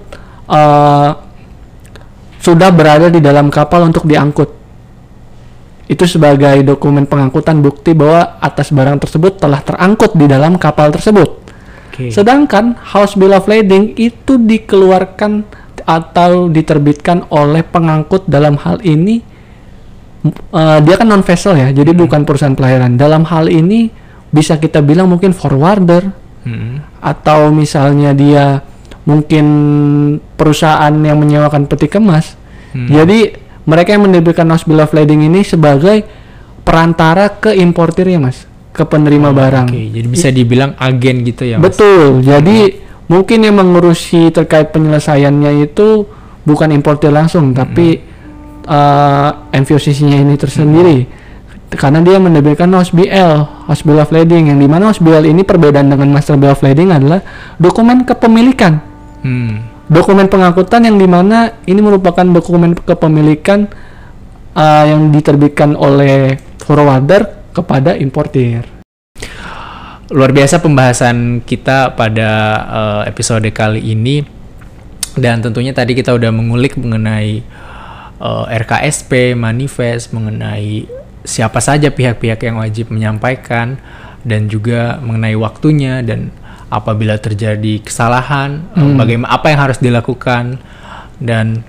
[0.50, 1.10] eh,
[2.40, 4.59] sudah berada di dalam kapal untuk diangkut
[5.90, 11.42] itu sebagai dokumen pengangkutan bukti bahwa atas barang tersebut telah terangkut di dalam kapal tersebut.
[11.90, 12.14] Oke.
[12.14, 15.42] Sedangkan House Bill of Lading itu dikeluarkan
[15.82, 19.18] atau diterbitkan oleh pengangkut dalam hal ini
[20.54, 22.94] eh, dia kan non vessel ya, jadi bukan perusahaan pelayaran.
[22.94, 23.90] Dalam hal ini
[24.30, 26.06] bisa kita bilang mungkin forwarder
[26.46, 27.02] Mm-mm.
[27.02, 28.62] atau misalnya dia
[29.02, 29.46] mungkin
[30.38, 32.38] perusahaan yang menyewakan peti kemas.
[32.70, 32.86] Hmm.
[32.86, 36.04] Jadi mereka yang menerbitkan house bill of lading ini sebagai
[36.64, 39.68] perantara ke importirnya, Mas, ke penerima barang.
[39.68, 41.72] Oke, jadi bisa dibilang agen gitu ya, Mas?
[41.72, 42.24] Betul.
[42.24, 42.80] Jadi
[43.10, 46.06] mungkin yang mengurusi terkait penyelesaiannya itu
[46.46, 48.00] bukan importir langsung, tapi
[48.66, 50.98] uh, MVOCC-nya ini tersendiri.
[51.70, 55.46] Karena dia menerbitkan house BL, house bill of lading, yang di mana house BL ini
[55.46, 57.22] perbedaan dengan master bill of lading adalah
[57.62, 58.90] dokumen kepemilikan,
[59.20, 59.69] Hmm.
[59.90, 63.66] Dokumen pengangkutan yang di mana ini merupakan dokumen kepemilikan
[64.54, 68.62] uh, yang diterbitkan oleh forwarder kepada importir.
[70.10, 72.30] luar biasa pembahasan kita pada
[72.66, 74.26] eh, episode kali ini
[75.14, 77.46] dan tentunya tadi kita udah mengulik mengenai
[78.18, 80.90] eh, RKSP, manifest, mengenai
[81.22, 83.78] siapa saja pihak-pihak yang wajib menyampaikan
[84.26, 86.34] dan juga mengenai waktunya dan
[86.70, 90.62] apabila terjadi kesalahan eh, bagaimana apa yang harus dilakukan
[91.18, 91.66] dan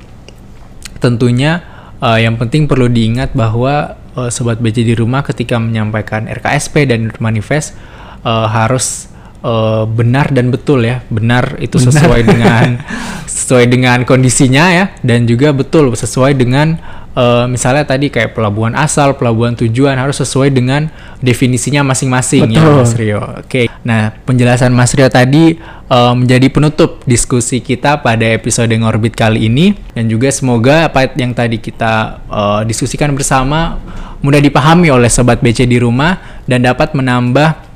[1.02, 1.66] tentunya
[2.00, 7.10] eh, yang penting perlu diingat bahwa eh, sobat BC di rumah ketika menyampaikan RKSP dan
[7.18, 7.74] manifest
[8.22, 9.10] eh, harus
[9.42, 11.02] eh, benar dan betul ya.
[11.10, 12.78] Benar itu sesuai dengan
[13.32, 16.78] sesuai dengan kondisinya ya dan juga betul sesuai dengan
[17.16, 20.92] eh, misalnya tadi kayak pelabuhan asal, pelabuhan tujuan harus sesuai dengan
[21.24, 22.62] definisinya masing-masing ya.
[22.62, 23.22] Mas Rio.
[23.40, 23.72] Oke.
[23.82, 25.58] Nah, penjelasan Mas Rio tadi
[25.88, 31.32] eh, menjadi penutup diskusi kita pada episode Ngorbit kali ini dan juga semoga apa yang
[31.32, 33.80] tadi kita eh, diskusikan bersama
[34.22, 37.71] mudah dipahami oleh sobat BC di rumah dan dapat menambah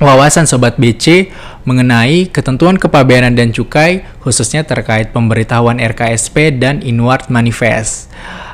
[0.00, 1.28] wawasan Sobat BC
[1.68, 8.08] mengenai ketentuan kepabeanan dan cukai khususnya terkait pemberitahuan RKSP dan Inward Manifest.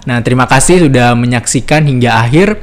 [0.09, 2.57] Nah, terima kasih sudah menyaksikan hingga akhir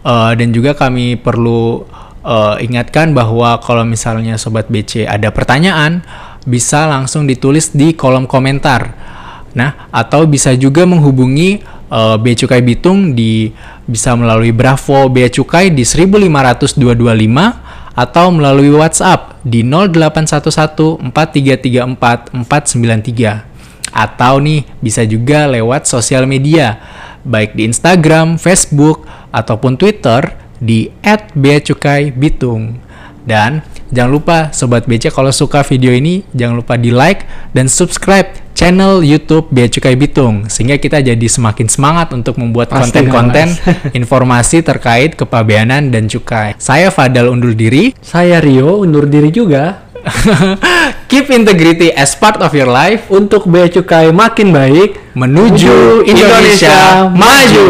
[0.00, 1.84] Eh, dan juga kami perlu
[2.24, 6.00] eh, ingatkan bahwa kalau misalnya Sobat BC ada pertanyaan
[6.48, 8.96] bisa langsung ditulis di kolom komentar.
[9.52, 11.60] Nah, atau bisa juga menghubungi
[11.92, 13.52] eh, Bea Cukai Bitung di
[13.84, 16.80] bisa melalui Bravo Bea Cukai di 1512225
[17.94, 23.50] atau melalui WhatsApp di 0811 4334 493
[23.90, 26.78] atau nih bisa juga lewat sosial media
[27.26, 30.88] baik di Instagram, Facebook ataupun Twitter di
[31.36, 32.80] @beacukai_bitung.
[33.20, 33.60] Dan
[33.92, 39.00] jangan lupa sobat BC kalau suka video ini jangan lupa di like dan subscribe channel
[39.00, 43.96] YouTube Bea Cukai Bitung sehingga kita jadi semakin semangat untuk membuat konten-konten Mas.
[44.04, 46.52] informasi terkait kepabeanan dan cukai.
[46.60, 47.96] Saya Fadal undur diri.
[48.04, 49.88] Saya Rio undur diri juga
[51.12, 57.68] Keep integrity as part of your life untuk bea cukai makin baik menuju Indonesia maju.